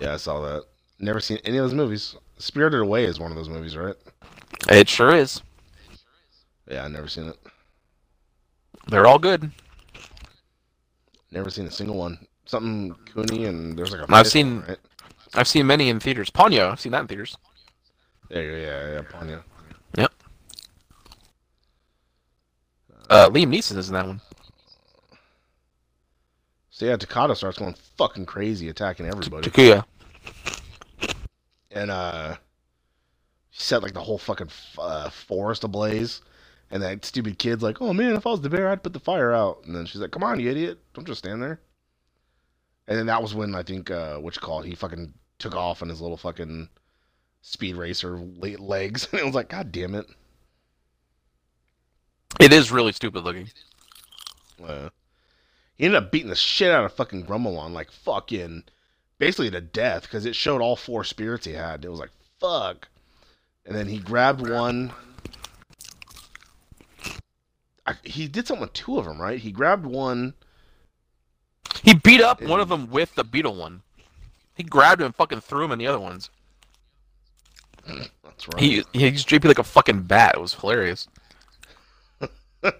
Yeah, 0.00 0.14
I 0.14 0.16
saw 0.16 0.40
that. 0.40 0.64
Never 0.98 1.20
seen 1.20 1.38
any 1.44 1.58
of 1.58 1.64
those 1.64 1.74
movies. 1.74 2.16
Spirited 2.38 2.80
Away 2.80 3.04
is 3.04 3.20
one 3.20 3.30
of 3.30 3.36
those 3.36 3.48
movies, 3.48 3.76
right? 3.76 3.94
It 4.68 4.88
sure 4.88 5.14
is. 5.14 5.40
Yeah, 6.70 6.84
I 6.84 6.88
never 6.88 7.08
seen 7.08 7.28
it. 7.28 7.36
They're 8.88 9.06
all 9.06 9.18
good. 9.18 9.50
Never 11.30 11.50
seen 11.50 11.66
a 11.66 11.70
single 11.70 11.96
one. 11.96 12.26
Something 12.46 12.94
Cooney 13.06 13.44
and 13.44 13.78
there's 13.78 13.92
like 13.92 14.00
a. 14.08 14.12
I've 14.14 14.26
seen- 14.26 14.60
one, 14.60 14.68
Right? 14.68 14.78
I've 15.34 15.46
seen 15.48 15.66
many 15.66 15.88
in 15.88 16.00
theaters. 16.00 16.28
Ponyo, 16.30 16.72
I've 16.72 16.80
seen 16.80 16.92
that 16.92 17.02
in 17.02 17.06
theaters. 17.06 17.36
There 18.30 18.42
you 18.44 18.50
go. 18.50 18.56
Yeah, 18.56 18.92
yeah, 18.94 19.02
Ponyo. 19.02 19.42
Uh, 23.10 23.28
Liam 23.28 23.48
Neeson 23.48 23.76
is 23.76 23.88
in 23.88 23.94
that 23.94 24.06
one. 24.06 24.20
So 26.70 26.86
yeah, 26.86 26.96
Takata 26.96 27.34
starts 27.34 27.58
going 27.58 27.74
fucking 27.98 28.24
crazy, 28.24 28.68
attacking 28.68 29.06
everybody, 29.06 29.50
Takuya. 29.50 29.84
and 31.72 31.90
uh, 31.90 32.36
set 33.50 33.82
like 33.82 33.94
the 33.94 34.00
whole 34.00 34.16
fucking 34.16 34.48
uh, 34.78 35.10
forest 35.10 35.64
ablaze. 35.64 36.22
And 36.70 36.84
that 36.84 37.04
stupid 37.04 37.40
kid's 37.40 37.64
like, 37.64 37.82
"Oh 37.82 37.92
man, 37.92 38.14
if 38.14 38.24
I 38.24 38.30
was 38.30 38.42
the 38.42 38.48
bear, 38.48 38.68
I'd 38.68 38.84
put 38.84 38.92
the 38.92 39.00
fire 39.00 39.32
out." 39.32 39.64
And 39.66 39.74
then 39.74 39.86
she's 39.86 40.00
like, 40.00 40.12
"Come 40.12 40.22
on, 40.22 40.38
you 40.38 40.48
idiot! 40.48 40.78
Don't 40.94 41.04
just 41.06 41.18
stand 41.18 41.42
there." 41.42 41.60
And 42.86 42.96
then 42.96 43.06
that 43.06 43.20
was 43.20 43.34
when 43.34 43.56
I 43.56 43.64
think, 43.64 43.90
uh, 43.90 44.20
you 44.22 44.30
call 44.30 44.62
he 44.62 44.76
fucking 44.76 45.12
took 45.40 45.56
off 45.56 45.82
on 45.82 45.88
his 45.88 46.00
little 46.00 46.16
fucking 46.16 46.68
speed 47.42 47.76
racer 47.76 48.18
legs, 48.18 49.08
and 49.12 49.20
it 49.20 49.26
was 49.26 49.34
like, 49.34 49.48
"God 49.48 49.72
damn 49.72 49.94
it!" 49.94 50.06
It 52.38 52.52
is 52.52 52.70
really 52.70 52.92
stupid 52.92 53.24
looking. 53.24 53.50
Uh, 54.64 54.90
he 55.76 55.86
ended 55.86 56.02
up 56.02 56.12
beating 56.12 56.28
the 56.28 56.36
shit 56.36 56.70
out 56.70 56.84
of 56.84 56.92
fucking 56.92 57.24
Grumblemon, 57.24 57.72
like 57.72 57.90
fucking, 57.90 58.64
basically 59.18 59.50
to 59.50 59.60
death, 59.60 60.02
because 60.02 60.26
it 60.26 60.36
showed 60.36 60.60
all 60.60 60.76
four 60.76 61.04
spirits 61.04 61.46
he 61.46 61.54
had. 61.54 61.84
It 61.84 61.90
was 61.90 62.00
like, 62.00 62.10
fuck. 62.38 62.88
And 63.64 63.74
then 63.74 63.88
he 63.88 63.98
grabbed 63.98 64.46
one. 64.46 64.92
I, 67.86 67.94
he 68.04 68.28
did 68.28 68.46
something 68.46 68.62
with 68.62 68.72
two 68.72 68.98
of 68.98 69.06
them, 69.06 69.20
right? 69.20 69.38
He 69.38 69.52
grabbed 69.52 69.86
one. 69.86 70.34
He 71.82 71.94
beat 71.94 72.20
up 72.20 72.42
one 72.42 72.60
of 72.60 72.68
them 72.68 72.90
with 72.90 73.14
the 73.14 73.24
beetle 73.24 73.54
one. 73.54 73.82
He 74.54 74.62
grabbed 74.62 75.00
him 75.00 75.06
and 75.06 75.16
fucking 75.16 75.40
threw 75.40 75.64
him 75.64 75.72
in 75.72 75.78
the 75.78 75.86
other 75.86 76.00
ones. 76.00 76.28
That's 77.86 78.48
right. 78.48 78.60
He 78.62 78.84
he 78.92 79.10
just 79.10 79.26
draped 79.28 79.44
like 79.44 79.58
a 79.58 79.64
fucking 79.64 80.02
bat. 80.02 80.34
It 80.36 80.40
was 80.40 80.54
hilarious. 80.54 81.08
but 82.60 82.74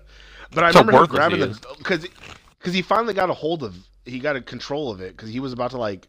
I 0.56 0.70
so 0.72 0.80
remember 0.80 1.02
him 1.02 1.06
grabbing 1.06 1.38
he 1.40 1.46
the 1.46 1.74
because 1.78 2.06
because 2.58 2.74
he 2.74 2.82
finally 2.82 3.14
got 3.14 3.30
a 3.30 3.34
hold 3.34 3.62
of 3.62 3.76
he 4.04 4.18
got 4.18 4.36
a 4.36 4.40
control 4.40 4.90
of 4.90 5.00
it 5.00 5.16
because 5.16 5.30
he 5.30 5.40
was 5.40 5.52
about 5.52 5.70
to 5.72 5.78
like 5.78 6.08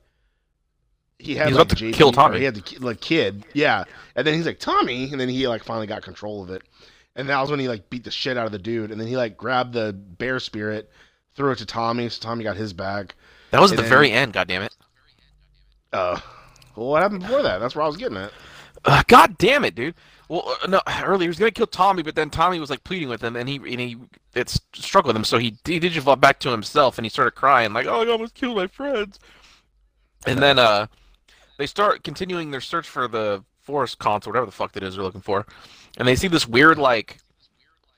he 1.19 1.36
had 1.36 1.47
He 1.49 1.54
like 1.54 1.65
about 1.65 1.77
to 1.77 1.84
JP, 1.86 1.93
kill 1.93 2.12
Tommy. 2.12 2.39
He 2.39 2.45
had 2.45 2.56
the 2.56 2.77
like 2.80 2.99
kid, 2.99 3.45
yeah, 3.54 3.84
and 4.15 4.25
then 4.25 4.34
he's 4.34 4.45
like 4.45 4.60
Tommy, 4.60 5.12
and 5.12 5.19
then 5.21 5.30
he 5.30 5.47
like 5.47 5.63
finally 5.63 5.88
got 5.88 6.01
control 6.01 6.41
of 6.43 6.49
it, 6.49 6.63
and 7.15 7.30
that 7.30 7.39
was 7.39 7.51
when 7.51 7.60
he 7.60 7.67
like 7.67 7.89
beat 7.89 8.04
the 8.04 8.12
shit 8.12 8.38
out 8.38 8.45
of 8.47 8.51
the 8.51 8.58
dude, 8.60 8.91
and 8.91 8.99
then 8.99 9.08
he 9.08 9.15
like 9.15 9.38
grabbed 9.38 9.73
the 9.73 9.93
bear 9.93 10.39
spirit, 10.39 10.89
threw 11.36 11.51
it 11.51 11.58
to 11.60 11.65
Tommy, 11.65 12.10
so 12.10 12.19
Tommy 12.21 12.43
got 12.43 12.58
his 12.58 12.73
back. 12.73 13.15
That 13.51 13.62
was 13.62 13.71
And 13.71 13.77
the 13.77 13.84
then- 13.84 13.89
very 13.89 14.12
end. 14.12 14.34
God 14.34 14.47
damn 14.47 14.63
it. 14.63 14.75
Uh, 15.93 16.19
well, 16.75 16.88
what 16.88 17.01
happened 17.04 17.21
before 17.21 17.43
that? 17.43 17.60
That's 17.60 17.75
where 17.75 17.84
I 17.84 17.88
was 17.88 17.97
getting 17.97 18.17
at. 18.17 18.32
Uh, 18.86 19.04
God 19.08 19.38
damn 19.38 19.63
it, 19.65 19.76
dude. 19.76 19.96
Well, 20.28 20.58
uh, 20.63 20.67
no. 20.67 20.82
Earlier 21.04 21.26
he 21.26 21.28
was 21.28 21.38
gonna 21.39 21.52
kill 21.52 21.67
Tommy, 21.67 22.04
but 22.04 22.15
then 22.15 22.30
Tommy 22.30 22.60
was 22.60 22.70
like 22.70 22.84
pleading 22.84 23.10
with 23.10 23.24
him, 23.24 23.36
and 23.36 23.48
he 23.48 23.58
and 23.58 23.80
he 23.80 23.98
it's 24.34 24.60
struck 24.74 25.06
with 25.06 25.15
him. 25.15 25.24
So 25.24 25.38
he 25.38 25.58
he 25.65 25.80
did 25.80 25.94
fall 26.02 26.15
back 26.15 26.39
to 26.39 26.50
himself, 26.50 26.98
and 26.98 27.06
he 27.06 27.10
started 27.10 27.32
crying 27.32 27.74
like, 27.74 27.86
"Oh, 27.86 28.04
I 28.04 28.12
almost 28.12 28.34
killed 28.34 28.58
my 28.58 28.67
friends." 28.67 29.20
And 30.26 30.39
then 30.39 30.58
uh, 30.58 30.88
they 31.58 31.67
start 31.67 32.04
continuing 32.04 32.52
their 32.52 32.62
search 32.62 32.88
for 32.88 33.08
the 33.08 33.44
forest 33.60 34.00
console, 34.00 34.32
whatever 34.32 34.46
the 34.46 34.52
fuck 34.52 34.72
that 34.74 34.84
is 34.84 34.96
they're 34.96 35.04
looking 35.04 35.22
for, 35.22 35.46
and 35.98 36.08
they 36.08 36.15
see 36.15 36.28
this 36.28 36.48
weird 36.48 36.78
like 36.78 37.17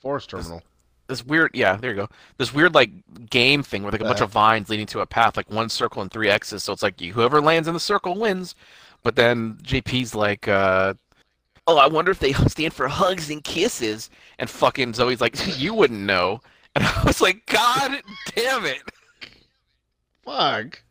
Forest 0.02 0.32
terminal. 0.32 0.62
this 1.08 1.26
weird 1.26 1.52
yeah 1.54 1.78
there 1.78 1.92
you 1.92 1.96
go 1.96 2.10
this 2.38 2.54
weird 2.54 2.76
like 2.76 2.90
game 3.30 3.64
thing 3.64 3.84
with 3.84 3.94
like 3.94 4.02
a 4.02 4.06
bunch 4.06 4.20
of 4.20 4.30
vines 4.30 4.68
leading 4.68 4.86
to 4.86 5.00
a 5.00 5.06
path 5.06 5.38
like 5.38 5.50
one 5.50 5.70
circle 5.70 6.02
and 6.02 6.12
three 6.12 6.30
x's 6.30 6.62
so 6.62 6.74
it's 6.74 6.84
like 6.84 7.00
whoever 7.00 7.40
lands 7.40 7.70
in 7.70 7.74
the 7.74 7.80
circle 7.80 8.20
wins 8.20 8.54
but 9.04 9.16
then 9.16 9.56
jp's 9.64 10.16
like 10.16 10.48
uh 10.48 10.94
oh 11.68 11.78
i 11.78 11.88
wonder 11.88 12.12
if 12.12 12.20
they 12.20 12.34
stand 12.48 12.74
for 12.74 12.88
hugs 12.88 13.30
and 13.30 13.44
kisses 13.44 14.10
and 14.40 14.50
fucking 14.50 14.94
zoe's 14.94 15.22
like 15.22 15.36
you 15.60 15.74
wouldn't 15.74 16.00
know 16.02 16.40
and 16.76 16.84
i 16.88 17.04
was 17.04 17.22
like 17.22 17.46
god 17.46 18.02
damn 18.36 18.66
it 18.66 18.82
Fuck. 20.24 20.82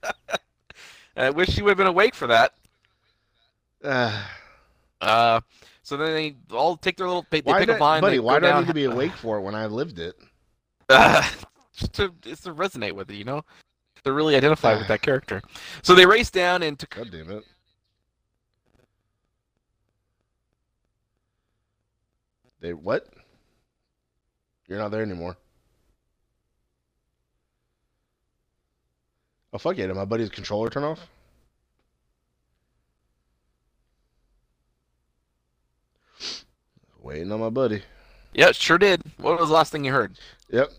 i 1.17 1.31
wish 1.31 1.49
she 1.49 1.63
would 1.63 1.71
have 1.71 1.79
been 1.79 1.87
awake 1.87 2.15
for 2.15 2.27
that 2.27 2.55
Uh, 3.83 4.23
uh 5.01 5.41
so 5.83 5.97
then 5.97 6.15
they 6.15 6.57
all 6.57 6.77
take 6.77 6.97
their 6.97 7.07
little 7.09 7.27
they, 7.31 7.41
they 7.41 7.53
pick 7.55 7.69
a 7.69 7.77
vine 7.77 8.01
buddy? 8.01 8.21
Why 8.21 8.39
do 8.39 8.47
I 8.47 8.61
need 8.61 8.69
to 8.69 8.75
be 8.75 8.85
awake 8.85 9.13
for 9.13 9.39
it 9.39 9.41
when 9.43 9.55
I 9.55 9.67
lived 9.67 9.99
it? 9.99 10.15
uh, 10.89 11.29
just 11.75 11.93
to 11.95 12.13
just 12.21 12.45
to 12.45 12.55
resonate 12.55 12.93
with 12.93 13.11
it, 13.11 13.15
you 13.15 13.25
know, 13.25 13.43
to 14.05 14.13
really 14.13 14.37
identify 14.37 14.77
with 14.77 14.87
that 14.89 15.03
character. 15.09 15.43
So 15.83 15.95
they 15.95 16.07
race 16.07 16.31
down 16.31 16.63
into 16.63 16.87
God 16.87 17.11
damn 17.11 17.31
it. 17.31 17.45
They 22.63 22.73
what? 22.73 23.09
You're 24.69 24.79
not 24.79 24.93
there 24.93 25.03
anymore. 25.03 25.37
Oh 29.53 29.59
fuck 29.59 29.77
yeah! 29.77 29.89
Did 29.89 29.97
my 29.97 30.05
buddy's 30.05 30.31
controller 30.31 30.71
turn 30.71 30.85
off? 30.85 31.01
Waiting 37.03 37.33
on 37.33 37.41
my 37.41 37.51
buddy. 37.51 37.83
yeah, 38.33 38.53
sure 38.53 38.79
did. 38.79 39.03
What 39.17 39.41
was 39.41 39.49
the 39.49 39.55
last 39.55 39.73
thing 39.73 39.85
you 39.85 39.93
heard? 39.93 40.17
Yep. 40.51 40.71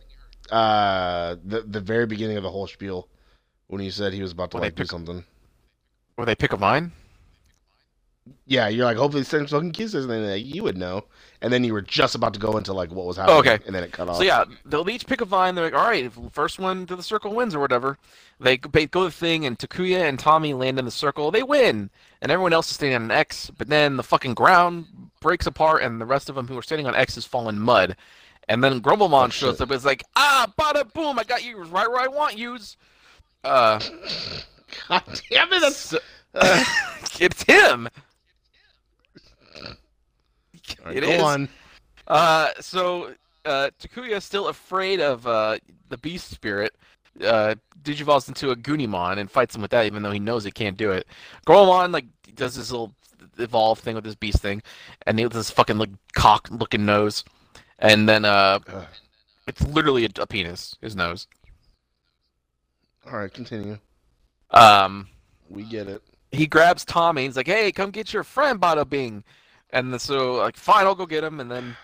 Uh, 0.49 1.35
the 1.43 1.61
the 1.61 1.81
very 1.81 2.05
beginning 2.05 2.37
of 2.37 2.43
the 2.43 2.49
whole 2.49 2.65
spiel 2.65 3.09
when 3.67 3.81
he 3.81 3.91
said 3.91 4.13
he 4.13 4.21
was 4.21 4.31
about 4.31 4.51
to 4.51 4.57
When 4.57 4.63
like 4.63 4.75
do 4.75 4.85
something. 4.85 5.25
Where 6.15 6.25
they 6.25 6.35
pick 6.35 6.53
a 6.53 6.57
vine? 6.57 6.93
Yeah, 8.45 8.69
you're 8.69 8.85
like, 8.85 8.97
hopefully 8.97 9.23
send 9.23 9.49
fucking 9.49 9.71
kisses, 9.71 10.05
and 10.05 10.11
then 10.13 10.29
like, 10.29 10.45
you 10.45 10.63
would 10.63 10.77
know. 10.77 11.05
And 11.41 11.51
then 11.51 11.63
you 11.65 11.73
were 11.73 11.81
just 11.81 12.15
about 12.15 12.33
to 12.35 12.39
go 12.39 12.55
into 12.57 12.71
like 12.71 12.89
what 12.91 13.05
was 13.05 13.17
happening, 13.17 13.37
okay. 13.39 13.59
and 13.65 13.75
then 13.75 13.83
it 13.83 13.91
cut 13.91 14.07
off. 14.07 14.17
So 14.17 14.23
yeah, 14.23 14.45
they'll 14.65 14.89
each 14.89 15.05
pick 15.05 15.19
a 15.19 15.25
vine. 15.25 15.55
They're 15.55 15.65
like, 15.65 15.73
all 15.73 15.85
right, 15.85 16.09
first 16.31 16.57
one 16.57 16.85
to 16.85 16.95
the 16.95 17.03
circle 17.03 17.33
wins 17.33 17.53
or 17.53 17.59
whatever. 17.59 17.97
They 18.39 18.57
go 18.57 18.69
to 18.69 18.99
the 19.05 19.11
thing, 19.11 19.45
and 19.45 19.59
Takuya 19.59 20.07
and 20.07 20.17
Tommy 20.17 20.53
land 20.53 20.79
in 20.79 20.85
the 20.85 20.91
circle. 20.91 21.31
They 21.31 21.43
win, 21.43 21.89
and 22.21 22.31
everyone 22.31 22.53
else 22.53 22.69
is 22.69 22.75
standing 22.75 22.95
on 22.95 23.03
an 23.03 23.11
X. 23.11 23.51
But 23.57 23.67
then 23.67 23.97
the 23.97 24.03
fucking 24.03 24.35
ground 24.35 24.85
breaks 25.19 25.45
apart, 25.45 25.83
and 25.83 25.99
the 25.99 26.05
rest 26.05 26.29
of 26.29 26.35
them 26.35 26.47
who 26.47 26.57
are 26.57 26.61
standing 26.61 26.87
on 26.87 26.95
X's 26.95 27.25
fall 27.25 27.49
in 27.49 27.59
mud. 27.59 27.97
And 28.47 28.63
then 28.63 28.81
Grumblemon 28.81 29.25
Oh, 29.25 29.29
shows 29.29 29.59
up. 29.61 29.71
It's 29.71 29.85
like, 29.85 30.03
ah, 30.15 30.51
bada 30.57 30.91
boom, 30.93 31.19
I 31.19 31.23
got 31.23 31.43
you 31.43 31.57
right 31.63 31.89
where 31.89 32.01
I 32.01 32.07
want 32.07 32.37
yous. 32.37 32.77
Uh, 33.43 33.79
God 34.89 35.03
damn 35.29 35.51
it! 35.53 35.59
That's, 35.61 35.75
so- 35.77 35.99
uh, 36.35 36.63
it's 37.19 37.43
him. 37.43 37.89
Right, 40.85 40.97
It 40.97 41.01
go 41.01 41.09
is. 41.09 41.21
on. 41.21 41.49
Uh, 42.07 42.49
so 42.59 43.13
uh, 43.45 43.69
Takuya 43.79 44.17
is 44.17 44.23
still 44.25 44.47
afraid 44.49 44.99
of 44.99 45.25
uh, 45.27 45.57
the 45.89 45.97
beast 45.97 46.29
spirit. 46.29 46.73
Uh, 47.23 47.53
digivolves 47.83 48.27
into 48.27 48.49
a 48.51 48.55
Goonimon 48.55 49.19
and 49.19 49.29
fights 49.29 49.55
him 49.55 49.61
with 49.61 49.69
that, 49.71 49.85
even 49.85 50.01
though 50.01 50.11
he 50.11 50.19
knows 50.19 50.43
he 50.43 50.51
can't 50.51 50.77
do 50.77 50.91
it. 50.91 51.05
Goromon 51.45 51.91
like 51.93 52.05
does 52.35 52.55
this 52.55 52.71
little 52.71 52.91
evolve 53.37 53.77
thing 53.79 53.93
with 53.95 54.03
this 54.03 54.15
beast 54.15 54.39
thing, 54.41 54.63
and 55.05 55.19
he 55.19 55.23
has 55.23 55.31
this 55.31 55.51
fucking 55.51 55.77
like 55.77 55.91
cock 56.13 56.47
looking 56.49 56.85
nose, 56.85 57.23
and 57.79 58.09
then 58.09 58.25
uh, 58.25 58.59
Ugh. 58.67 58.85
it's 59.47 59.61
literally 59.67 60.05
a, 60.05 60.09
a 60.19 60.25
penis, 60.25 60.75
his 60.81 60.95
nose. 60.95 61.27
All 63.05 63.17
right, 63.19 63.31
continue. 63.31 63.77
Um, 64.51 65.07
We 65.49 65.63
get 65.63 65.87
it. 65.87 66.01
he 66.31 66.47
grabs 66.47 66.83
Tommy. 66.85 67.23
He's 67.25 67.35
like, 67.35 67.47
"Hey, 67.47 67.71
come 67.71 67.91
get 67.91 68.13
your 68.13 68.23
friend, 68.23 68.59
Bada 68.59 68.89
Bing." 68.89 69.23
And 69.73 69.99
so 69.99 70.35
like, 70.35 70.55
fine, 70.55 70.85
I'll 70.85 70.95
go 70.95 71.05
get 71.05 71.23
him. 71.23 71.41
And 71.41 71.51
then 71.51 71.75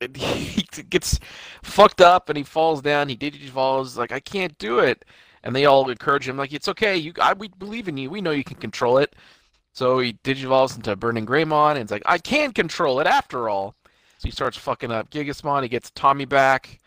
he 0.14 0.62
gets 0.88 1.18
fucked 1.62 2.00
up 2.00 2.28
and 2.28 2.38
he 2.38 2.44
falls 2.44 2.80
down. 2.82 3.08
He 3.08 3.16
digivolves. 3.16 3.96
Like, 3.96 4.12
I 4.12 4.20
can't 4.20 4.56
do 4.58 4.78
it. 4.78 5.04
And 5.42 5.56
they 5.56 5.64
all 5.64 5.88
encourage 5.88 6.28
him, 6.28 6.36
like, 6.36 6.52
it's 6.52 6.68
okay. 6.68 6.96
You, 6.96 7.14
I, 7.20 7.32
we 7.32 7.48
believe 7.48 7.88
in 7.88 7.96
you. 7.96 8.10
We 8.10 8.20
know 8.20 8.30
you 8.30 8.44
can 8.44 8.58
control 8.58 8.98
it. 8.98 9.16
So 9.72 9.98
he 9.98 10.12
digivolves 10.22 10.76
into 10.76 10.94
Burning 10.96 11.24
Greymon, 11.24 11.70
and 11.70 11.78
it's 11.78 11.92
like, 11.92 12.02
I 12.04 12.18
can 12.18 12.52
control 12.52 13.00
it 13.00 13.06
after 13.06 13.48
all. 13.48 13.74
So 14.18 14.28
he 14.28 14.32
starts 14.32 14.58
fucking 14.58 14.92
up 14.92 15.08
Gigasmon. 15.10 15.62
He 15.62 15.70
gets 15.70 15.90
Tommy 15.92 16.26
back, 16.26 16.78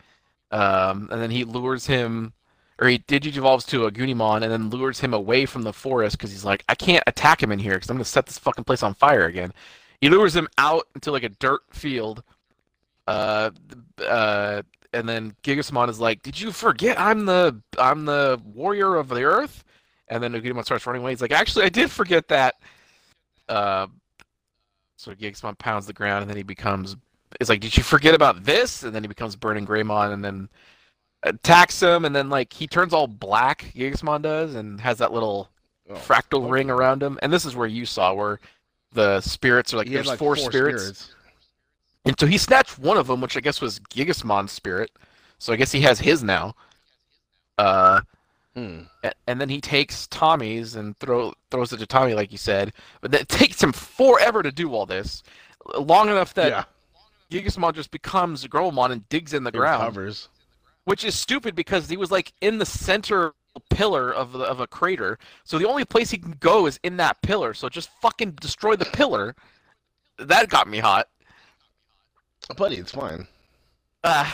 um, 0.52 1.08
and 1.10 1.20
then 1.20 1.32
he 1.32 1.42
lures 1.42 1.86
him 1.86 2.32
or 2.78 2.88
he 2.88 2.98
digivolves 2.98 3.66
to 3.66 3.86
a 3.86 3.92
Goonimon 3.92 4.42
and 4.42 4.50
then 4.50 4.70
lures 4.70 5.00
him 5.00 5.14
away 5.14 5.46
from 5.46 5.62
the 5.62 5.72
forest 5.72 6.18
because 6.18 6.32
he's 6.32 6.44
like, 6.44 6.64
I 6.68 6.74
can't 6.74 7.04
attack 7.06 7.42
him 7.42 7.52
in 7.52 7.58
here 7.58 7.74
because 7.74 7.90
I'm 7.90 7.96
gonna 7.96 8.04
set 8.04 8.26
this 8.26 8.38
fucking 8.38 8.64
place 8.64 8.82
on 8.82 8.94
fire 8.94 9.26
again. 9.26 9.52
He 10.04 10.10
lures 10.10 10.36
him 10.36 10.48
out 10.58 10.86
into 10.94 11.10
like 11.10 11.22
a 11.22 11.30
dirt 11.30 11.62
field, 11.70 12.22
uh, 13.06 13.48
uh, 14.06 14.60
and 14.92 15.08
then 15.08 15.34
Gigasmon 15.42 15.88
is 15.88 15.98
like, 15.98 16.22
"Did 16.22 16.38
you 16.38 16.52
forget 16.52 17.00
I'm 17.00 17.24
the 17.24 17.58
I'm 17.78 18.04
the 18.04 18.38
warrior 18.44 18.96
of 18.96 19.08
the 19.08 19.22
earth?" 19.22 19.64
And 20.08 20.22
then 20.22 20.34
Goonimon 20.34 20.66
starts 20.66 20.86
running 20.86 21.00
away. 21.00 21.12
He's 21.12 21.22
like, 21.22 21.32
"Actually, 21.32 21.64
I 21.64 21.70
did 21.70 21.90
forget 21.90 22.28
that." 22.28 22.56
Uh, 23.48 23.86
so 24.98 25.14
Gigasmon 25.14 25.56
pounds 25.56 25.86
the 25.86 25.94
ground 25.94 26.20
and 26.20 26.28
then 26.28 26.36
he 26.36 26.42
becomes. 26.42 26.96
It's 27.40 27.48
like, 27.48 27.60
"Did 27.60 27.74
you 27.74 27.82
forget 27.82 28.14
about 28.14 28.44
this?" 28.44 28.82
And 28.82 28.94
then 28.94 29.02
he 29.02 29.08
becomes 29.08 29.36
Burning 29.36 29.66
Greymon 29.66 30.12
and 30.12 30.22
then 30.22 30.50
attacks 31.22 31.80
him, 31.80 32.04
and 32.04 32.14
then 32.14 32.28
like 32.28 32.52
he 32.52 32.66
turns 32.66 32.92
all 32.92 33.06
black. 33.06 33.72
Gigasmon 33.74 34.20
does, 34.20 34.54
and 34.54 34.82
has 34.82 34.98
that 34.98 35.14
little 35.14 35.48
Oh, 35.88 35.94
fractal 35.96 36.50
ring 36.50 36.70
around 36.70 37.02
him. 37.02 37.18
And 37.20 37.30
this 37.30 37.44
is 37.44 37.54
where 37.54 37.66
you 37.66 37.84
saw 37.84 38.14
where 38.14 38.40
the 38.94 39.20
spirits 39.20 39.74
are 39.74 39.76
like 39.78 39.88
He 39.88 39.94
there's 39.94 40.06
like, 40.06 40.18
four, 40.18 40.36
spirits. 40.36 41.14
and 42.06 42.18
so 42.18 42.26
he 42.26 42.38
snatched 42.38 42.78
one 42.78 42.96
of 42.96 43.06
them, 43.06 43.20
which 43.20 43.36
I 43.36 43.40
guess 43.40 43.60
was 43.60 43.78
Gigasmon's 43.80 44.52
spirit. 44.52 44.90
So 45.38 45.52
I 45.52 45.56
guess 45.56 45.72
he 45.72 45.82
has 45.82 46.00
his 46.00 46.22
now. 46.22 46.54
Uh, 47.58 48.00
Hmm. 48.56 48.82
and 49.26 49.40
then 49.40 49.48
he 49.48 49.60
takes 49.60 50.06
Tommy's 50.06 50.76
and 50.76 50.96
throw 50.98 51.32
throws 51.50 51.72
it 51.72 51.78
to 51.78 51.86
Tommy, 51.86 52.14
like 52.14 52.30
you 52.30 52.38
said. 52.38 52.72
But 53.00 53.12
it 53.12 53.28
takes 53.28 53.60
him 53.60 53.72
forever 53.72 54.44
to 54.44 54.52
do 54.52 54.72
all 54.72 54.86
this, 54.86 55.24
long 55.76 56.08
enough 56.08 56.34
that 56.34 56.48
yeah, 56.50 56.64
Gigasmon 57.42 57.74
just 57.74 57.90
becomes 57.90 58.46
Grumblemon 58.46 58.92
and 58.92 59.08
digs 59.08 59.34
in 59.34 59.42
the 59.42 59.48
it 59.48 59.54
ground 59.56 59.82
recovers. 59.96 60.28
which 60.84 61.04
is 61.04 61.18
stupid 61.18 61.56
because 61.56 61.88
he 61.88 61.96
was 61.96 62.12
like 62.12 62.32
in 62.42 62.58
the 62.58 62.64
center 62.66 63.32
pillar 63.60 64.12
of 64.12 64.32
the, 64.32 64.40
of 64.40 64.60
a 64.60 64.66
crater. 64.66 65.18
So 65.44 65.58
the 65.58 65.68
only 65.68 65.84
place 65.84 66.10
he 66.10 66.18
can 66.18 66.36
go 66.40 66.66
is 66.66 66.78
in 66.82 66.96
that 66.98 67.20
pillar. 67.22 67.54
So 67.54 67.68
just 67.68 67.90
fucking 68.00 68.32
destroy 68.32 68.76
the 68.76 68.84
pillar. 68.86 69.34
That 70.18 70.48
got 70.48 70.68
me 70.68 70.78
hot. 70.78 71.08
Buddy, 72.56 72.76
it's 72.76 72.92
fine. 72.92 73.26
Uh, 74.02 74.30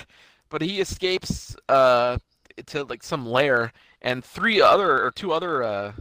but 0.48 0.62
he 0.62 0.80
escapes 0.80 1.56
uh 1.68 2.18
to 2.66 2.84
like 2.84 3.02
some 3.02 3.24
lair 3.24 3.72
and 4.02 4.24
three 4.24 4.60
other 4.60 5.02
or 5.02 5.10
two 5.10 5.32
other 5.32 5.62
uh 5.62 5.92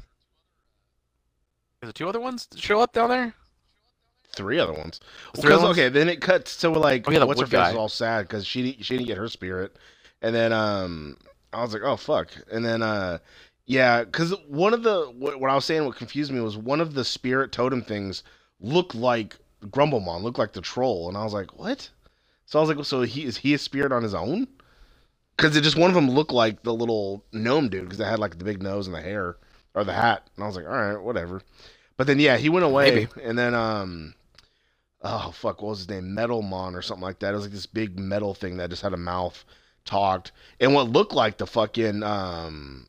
is 1.81 1.89
it 1.89 1.95
two 1.95 2.09
other 2.09 2.19
ones 2.19 2.47
show 2.55 2.81
up 2.81 2.91
down 2.91 3.09
there? 3.09 3.33
Three 4.31 4.59
other 4.59 4.73
ones. 4.73 4.99
Three 5.37 5.53
other 5.53 5.63
ones? 5.63 5.77
okay, 5.77 5.87
then 5.89 6.09
it 6.09 6.19
cuts 6.19 6.57
to 6.57 6.69
like 6.69 7.07
Oh, 7.07 7.11
yeah, 7.11 7.23
what's 7.23 7.39
her 7.39 7.47
face 7.47 7.69
is 7.69 7.75
all 7.75 7.89
sad 7.89 8.27
because 8.27 8.45
she 8.45 8.77
she 8.81 8.97
didn't 8.97 9.07
get 9.07 9.17
her 9.17 9.29
spirit, 9.29 9.77
and 10.21 10.35
then 10.35 10.51
um 10.51 11.17
I 11.53 11.61
was 11.61 11.73
like 11.73 11.83
oh 11.83 11.95
fuck, 11.97 12.29
and 12.51 12.63
then 12.65 12.81
uh 12.81 13.19
yeah 13.65 14.03
because 14.03 14.33
one 14.47 14.73
of 14.73 14.83
the 14.83 15.05
what, 15.17 15.39
what 15.39 15.49
I 15.49 15.55
was 15.55 15.65
saying 15.65 15.85
what 15.85 15.95
confused 15.95 16.31
me 16.31 16.41
was 16.41 16.57
one 16.57 16.81
of 16.81 16.93
the 16.93 17.03
spirit 17.03 17.51
totem 17.51 17.81
things 17.81 18.23
looked 18.59 18.95
like 18.95 19.37
Grumblemon, 19.65 20.21
looked 20.21 20.39
like 20.39 20.53
the 20.53 20.61
troll, 20.61 21.07
and 21.09 21.17
I 21.17 21.23
was 21.23 21.33
like 21.33 21.57
what? 21.57 21.89
So 22.45 22.59
I 22.59 22.61
was 22.61 22.75
like 22.75 22.85
so 22.85 23.01
he 23.01 23.25
is 23.25 23.37
he 23.37 23.53
a 23.53 23.57
spirit 23.57 23.91
on 23.91 24.03
his 24.03 24.13
own? 24.13 24.47
Because 25.35 25.55
it 25.55 25.61
just 25.61 25.77
one 25.77 25.89
of 25.89 25.95
them 25.95 26.09
looked 26.09 26.31
like 26.31 26.63
the 26.63 26.73
little 26.73 27.23
gnome 27.31 27.69
dude 27.69 27.85
because 27.85 27.99
it 27.99 28.05
had 28.05 28.19
like 28.19 28.37
the 28.37 28.45
big 28.45 28.61
nose 28.61 28.87
and 28.87 28.95
the 28.95 29.01
hair 29.01 29.37
or 29.73 29.83
the 29.83 29.93
hat, 29.93 30.27
and 30.35 30.43
I 30.43 30.47
was 30.47 30.55
like 30.55 30.65
all 30.65 30.71
right 30.71 31.01
whatever. 31.01 31.41
But 31.97 32.07
then 32.07 32.19
yeah, 32.19 32.37
he 32.37 32.49
went 32.49 32.65
away, 32.65 32.91
Maybe. 32.91 33.07
and 33.23 33.37
then 33.37 33.53
um 33.53 34.13
oh 35.01 35.31
fuck, 35.31 35.61
what 35.61 35.69
was 35.69 35.79
his 35.79 35.89
name? 35.89 36.15
Metalmon 36.15 36.73
or 36.73 36.81
something 36.81 37.03
like 37.03 37.19
that. 37.19 37.33
It 37.33 37.35
was 37.35 37.45
like 37.45 37.53
this 37.53 37.65
big 37.65 37.99
metal 37.99 38.33
thing 38.33 38.57
that 38.57 38.69
just 38.69 38.81
had 38.81 38.93
a 38.93 38.97
mouth, 38.97 39.43
talked, 39.85 40.31
and 40.59 40.73
what 40.73 40.89
looked 40.89 41.13
like 41.13 41.37
the 41.37 41.47
fucking 41.47 42.03
um 42.03 42.87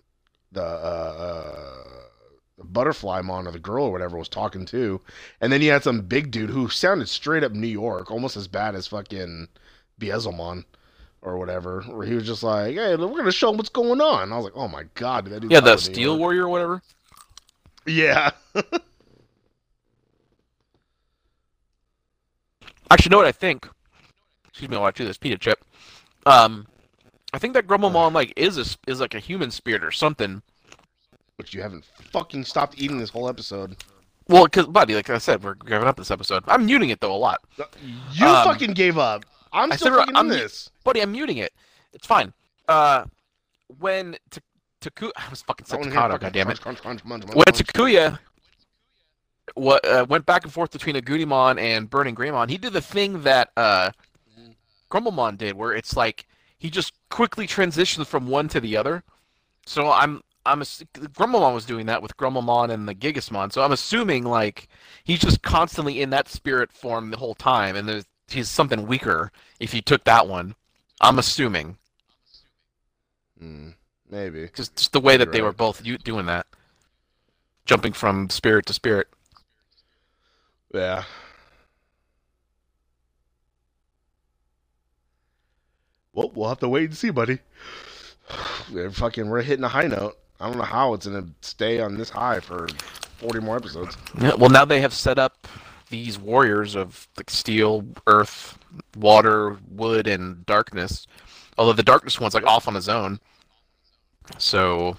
the 0.53 0.62
uh, 0.62 0.64
uh 0.64 2.00
butterfly 2.64 3.20
mon 3.22 3.46
or 3.46 3.53
the 3.53 3.59
girl 3.59 3.87
or 3.87 3.92
whatever 3.92 4.18
was 4.18 4.29
talking 4.29 4.66
to, 4.66 5.00
And 5.40 5.53
then 5.53 5.62
you 5.62 5.70
had 5.70 5.83
some 5.83 6.03
big 6.03 6.31
dude 6.31 6.50
who 6.50 6.68
sounded 6.68 7.09
straight 7.09 7.42
up 7.42 7.53
New 7.53 7.66
York, 7.66 8.11
almost 8.11 8.37
as 8.37 8.46
bad 8.48 8.74
as 8.74 8.87
fucking 8.87 9.48
Beelzemon 10.00 10.64
or 11.22 11.38
whatever, 11.38 11.83
where 11.83 12.07
he 12.07 12.14
was 12.14 12.26
just 12.26 12.42
like, 12.42 12.74
Hey, 12.74 12.96
we're 12.96 13.16
gonna 13.16 13.33
show 13.33 13.50
him 13.50 13.57
what's 13.57 13.70
going 13.70 14.00
on. 14.00 14.33
I 14.33 14.37
was 14.37 14.44
like, 14.44 14.57
Oh 14.57 14.68
my 14.68 14.85
god, 14.94 15.24
did 15.24 15.35
that 15.35 15.40
dude 15.40 15.53
Yeah, 15.53 15.61
New 15.61 15.76
Steel 15.79 16.18
Warrior 16.18 16.44
or 16.44 16.48
whatever. 16.48 16.83
Yeah. 17.87 18.31
Actually, 22.90 23.11
know 23.11 23.18
what 23.18 23.26
I 23.26 23.33
think? 23.33 23.68
Excuse 24.48 24.68
me 24.68 24.76
while 24.76 24.87
I 24.87 24.90
chew 24.90 25.05
this 25.05 25.16
pita 25.16 25.38
chip. 25.38 25.64
Um, 26.26 26.66
I 27.33 27.38
think 27.38 27.55
that 27.55 27.66
Grumblemon 27.66 28.12
like 28.12 28.33
is 28.37 28.59
a, 28.59 28.64
is 28.90 29.01
like 29.01 29.14
a 29.14 29.19
human 29.21 29.51
spirit 29.51 29.85
or 29.85 29.90
something. 29.90 30.43
But 31.37 31.55
you 31.55 31.62
haven't 31.62 31.85
fucking 32.12 32.45
stopped 32.45 32.79
eating 32.79 32.99
this 32.99 33.11
whole 33.11 33.29
episode. 33.29 33.77
Well, 34.29 34.45
because 34.45 34.66
buddy, 34.66 34.95
like 34.95 35.11
I 35.11 35.19
said, 35.19 35.43
we're 35.43 35.55
giving 35.55 35.88
up 35.88 35.97
this 35.97 36.11
episode. 36.11 36.45
I'm 36.47 36.66
muting 36.66 36.90
it 36.90 37.01
though 37.01 37.14
a 37.14 37.16
lot, 37.16 37.40
You 38.12 38.27
Um, 38.27 38.45
fucking 38.45 38.73
gave 38.75 38.99
up. 38.99 39.25
I'm 39.53 39.73
I 39.73 39.77
still 39.77 39.93
said 39.93 39.97
fucking 39.99 40.16
I'm 40.16 40.27
in 40.27 40.33
this. 40.33 40.71
buddy. 40.85 41.01
I'm 41.01 41.12
muting 41.12 41.38
it. 41.38 41.53
It's 41.93 42.07
fine. 42.07 42.33
Uh, 42.69 43.05
when 43.79 44.16
T- 44.31 44.40
Taku, 44.81 45.11
I 45.16 45.29
was 45.29 45.43
fucking 45.43 45.66
said 45.66 45.79
wanna 45.79 45.90
hear 45.90 46.01
Takano, 46.01 46.11
fucking 46.12 46.29
goddammit. 46.31 46.61
crunch, 46.61 46.81
crunch, 46.83 47.03
crunch, 47.03 47.25
When. 47.25 47.45
Takuya 47.47 48.19
what, 49.55 49.85
uh, 49.87 50.07
went 50.09 50.27
back 50.27 50.45
and 50.45 50.53
forth 50.53 50.71
between 50.71 50.97
Agumon 50.97 51.59
and 51.61 51.88
Burning 51.88 52.14
Greymon, 52.14 52.49
he 52.51 52.59
did 52.59 52.73
the 52.73 52.81
thing 52.81 53.23
that 53.23 53.51
uh, 53.57 53.90
Grumblemon 54.90 55.38
did, 55.38 55.57
where 55.57 55.73
it's 55.73 55.97
like 55.97 56.27
he 56.61 56.70
just 56.70 56.94
quickly 57.11 57.49
transitions 57.49 58.07
from 58.07 58.29
one 58.29 58.49
to 58.51 58.61
the 58.61 58.77
other. 58.77 59.03
So 59.66 59.90
I'm 59.90 60.23
I'm 60.46 60.61
Grumblemon 60.62 61.55
was 61.55 61.66
doing 61.66 61.87
that 61.87 62.03
with 62.03 62.16
Grumblemon 62.18 62.70
and 62.70 62.88
the 62.88 62.94
Gigasmon. 62.94 63.53
So 63.53 63.62
I'm 63.62 63.73
assuming 63.73 64.25
like 64.25 64.68
he's 65.05 65.20
just 65.20 65.42
constantly 65.42 66.03
in 66.03 66.11
that 66.11 66.29
spirit 66.29 66.73
form 66.73 67.11
the 67.11 67.18
whole 67.18 67.35
time, 67.35 67.77
and 67.77 67.88
there's 67.88 68.07
he's 68.29 68.51
something 68.51 68.87
weaker 68.87 69.33
if 69.61 69.75
you 69.75 69.83
took 69.83 70.05
that 70.05 70.29
one. 70.29 70.55
I'm 71.01 71.18
assuming 71.18 71.79
Hmm, 73.38 73.70
maybe. 74.11 74.42
because 74.42 74.68
just 74.70 74.92
the 74.92 75.01
way 75.01 75.16
that 75.16 75.27
You're 75.27 75.33
they 75.33 75.42
were 75.42 75.53
both 75.53 75.83
doing 76.05 76.27
that, 76.27 76.46
jumping 77.66 77.92
from 77.94 78.31
spirit 78.31 78.66
to 78.66 78.75
spirit. 78.75 79.09
Yeah. 80.75 81.05
Well, 86.20 86.33
we'll 86.35 86.48
have 86.50 86.59
to 86.59 86.68
wait 86.68 86.85
and 86.85 86.96
see, 86.96 87.09
buddy. 87.09 87.38
We're 88.70 88.90
fucking 88.90 89.30
we're 89.30 89.40
hitting 89.40 89.64
a 89.64 89.68
high 89.68 89.87
note. 89.87 90.18
I 90.38 90.48
don't 90.48 90.59
know 90.59 90.64
how 90.64 90.92
it's 90.92 91.06
gonna 91.06 91.28
stay 91.40 91.80
on 91.80 91.96
this 91.96 92.11
high 92.11 92.40
for 92.40 92.68
forty 93.16 93.40
more 93.40 93.56
episodes. 93.56 93.96
Yeah, 94.20 94.35
well, 94.35 94.50
now 94.50 94.66
they 94.66 94.83
have 94.83 94.92
set 94.92 95.18
up 95.18 95.48
these 95.88 96.18
warriors 96.18 96.76
of 96.76 97.09
like 97.16 97.30
steel, 97.30 97.87
earth, 98.06 98.59
water, 98.96 99.56
wood, 99.70 100.06
and 100.06 100.44
darkness. 100.44 101.06
Although 101.56 101.72
the 101.72 101.83
darkness 101.83 102.20
one's 102.20 102.35
like 102.35 102.44
off 102.44 102.68
on 102.68 102.74
his 102.74 102.88
own. 102.90 103.18
So 104.37 104.98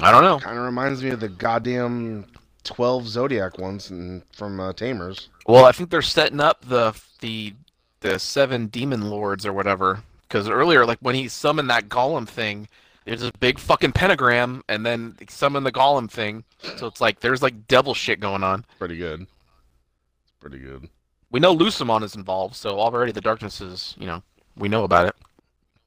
I 0.00 0.10
don't 0.10 0.24
know. 0.24 0.38
Kind 0.38 0.58
of 0.58 0.64
reminds 0.64 1.02
me 1.02 1.10
of 1.10 1.20
the 1.20 1.28
goddamn 1.28 2.24
twelve 2.64 3.06
zodiac 3.06 3.58
ones 3.58 3.90
in, 3.90 4.22
from 4.32 4.58
uh, 4.58 4.72
Tamers. 4.72 5.28
Well, 5.46 5.66
I 5.66 5.72
think 5.72 5.90
they're 5.90 6.00
setting 6.00 6.40
up 6.40 6.64
the 6.64 6.98
the 7.20 7.54
the 8.00 8.18
seven 8.18 8.68
demon 8.68 9.10
lords 9.10 9.44
or 9.44 9.52
whatever. 9.52 10.02
Because 10.34 10.48
earlier, 10.48 10.84
like 10.84 10.98
when 10.98 11.14
he 11.14 11.28
summoned 11.28 11.70
that 11.70 11.88
golem 11.88 12.26
thing, 12.26 12.66
there's 13.04 13.20
this 13.20 13.30
big 13.38 13.56
fucking 13.56 13.92
pentagram, 13.92 14.64
and 14.68 14.84
then 14.84 15.14
he 15.20 15.26
summoned 15.28 15.64
the 15.64 15.70
golem 15.70 16.10
thing. 16.10 16.42
So 16.76 16.88
it's 16.88 17.00
like 17.00 17.20
there's 17.20 17.40
like 17.40 17.68
devil 17.68 17.94
shit 17.94 18.18
going 18.18 18.42
on. 18.42 18.64
Pretty 18.80 18.96
good. 18.96 19.20
It's 19.20 20.32
pretty 20.40 20.58
good. 20.58 20.88
We 21.30 21.38
know 21.38 21.56
Lucemon 21.56 22.02
is 22.02 22.16
involved, 22.16 22.56
so 22.56 22.80
already 22.80 23.12
the 23.12 23.20
darkness 23.20 23.60
is, 23.60 23.94
you 23.96 24.08
know, 24.08 24.24
we 24.56 24.68
know 24.68 24.82
about 24.82 25.06
it. 25.06 25.14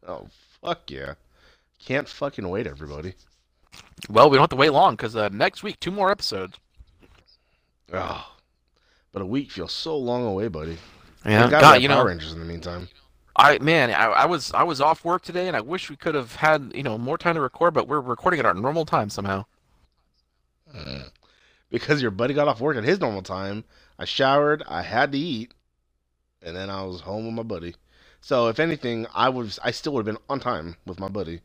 Oh 0.07 0.29
fuck 0.62 0.89
yeah! 0.89 1.15
Can't 1.83 2.07
fucking 2.07 2.47
wait, 2.47 2.67
everybody. 2.67 3.15
Well, 4.10 4.29
we 4.29 4.38
don't 4.38 4.43
have 4.43 4.49
to 4.51 4.55
wait 4.55 4.69
long 4.69 4.95
because 4.95 5.17
uh, 5.17 5.27
next 5.27 5.62
week, 5.62 5.77
two 5.81 5.91
more 5.91 6.10
episodes. 6.10 6.57
Oh, 7.91 8.31
but 9.12 9.21
a 9.21 9.25
week 9.25 9.51
feels 9.51 9.73
so 9.73 9.97
long 9.97 10.25
away, 10.25 10.47
buddy. 10.47 10.77
Yeah, 11.25 11.49
got 11.49 11.60
God, 11.60 11.81
you 11.81 11.89
Power 11.89 12.05
know, 12.05 12.10
Rangers 12.10 12.31
in 12.31 12.39
the 12.39 12.45
meantime. 12.45 12.88
I 13.38 13.60
man, 13.60 13.91
I, 13.91 14.06
I 14.06 14.26
was 14.26 14.52
I 14.54 14.63
was 14.63 14.82
off 14.82 15.06
work 15.06 15.21
today, 15.21 15.47
and 15.47 15.56
I 15.56 15.62
wish 15.62 15.89
we 15.89 15.95
could 15.95 16.15
have 16.15 16.36
had 16.36 16.71
you 16.73 16.84
know 16.84 16.97
more 16.97 17.17
time 17.17 17.36
to 17.36 17.41
record, 17.41 17.73
but 17.73 17.88
we're 17.88 18.02
recording 18.02 18.39
at 18.39 18.45
our 18.45 18.54
normal 18.54 18.86
time 18.86 19.10
somehow. 19.10 19.45
because 21.69 22.02
your 22.02 22.12
buddy 22.12 22.34
got 22.34 22.47
off 22.47 22.60
work 22.60 22.78
at 22.78 22.84
his 22.84 23.00
normal 23.00 23.21
time. 23.21 23.63
I 24.00 24.06
showered, 24.06 24.63
I 24.67 24.82
had 24.82 25.12
to 25.12 25.17
eat, 25.17 25.54
and 26.41 26.56
then 26.56 26.69
I 26.69 26.84
was 26.84 27.02
home 27.02 27.26
with 27.26 27.34
my 27.34 27.43
buddy. 27.43 27.76
So 28.21 28.47
if 28.47 28.60
anything, 28.60 29.06
I 29.13 29.30
was 29.30 29.60
I 29.63 29.71
still 29.71 29.93
would 29.93 30.06
have 30.06 30.15
been 30.15 30.23
on 30.30 30.39
time 30.39 30.76
with 30.86 31.00
my 31.00 31.08
buddy. 31.08 31.41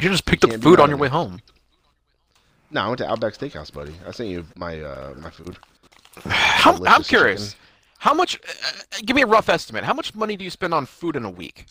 You 0.00 0.10
just 0.10 0.24
picked 0.24 0.44
up 0.44 0.52
food 0.62 0.80
on 0.80 0.88
your 0.88 0.98
way 0.98 1.08
home. 1.08 1.40
No, 2.70 2.82
I 2.82 2.86
went 2.88 2.98
to 2.98 3.10
Outback 3.10 3.34
Steakhouse, 3.34 3.72
buddy. 3.72 3.94
I 4.06 4.12
sent 4.12 4.28
you 4.28 4.46
my 4.54 4.80
uh 4.80 5.14
my 5.18 5.30
food. 5.30 5.58
How, 6.24 6.78
I'm 6.86 7.02
curious. 7.02 7.52
chicken. 7.52 7.64
How 7.98 8.14
much? 8.14 8.38
Uh, 8.38 8.98
give 9.04 9.16
me 9.16 9.22
a 9.22 9.26
rough 9.26 9.48
estimate. 9.48 9.84
How 9.84 9.94
much 9.94 10.14
money 10.14 10.36
do 10.36 10.44
you 10.44 10.50
spend 10.50 10.72
on 10.72 10.86
food 10.86 11.16
in 11.16 11.24
a 11.24 11.30
week? 11.30 11.66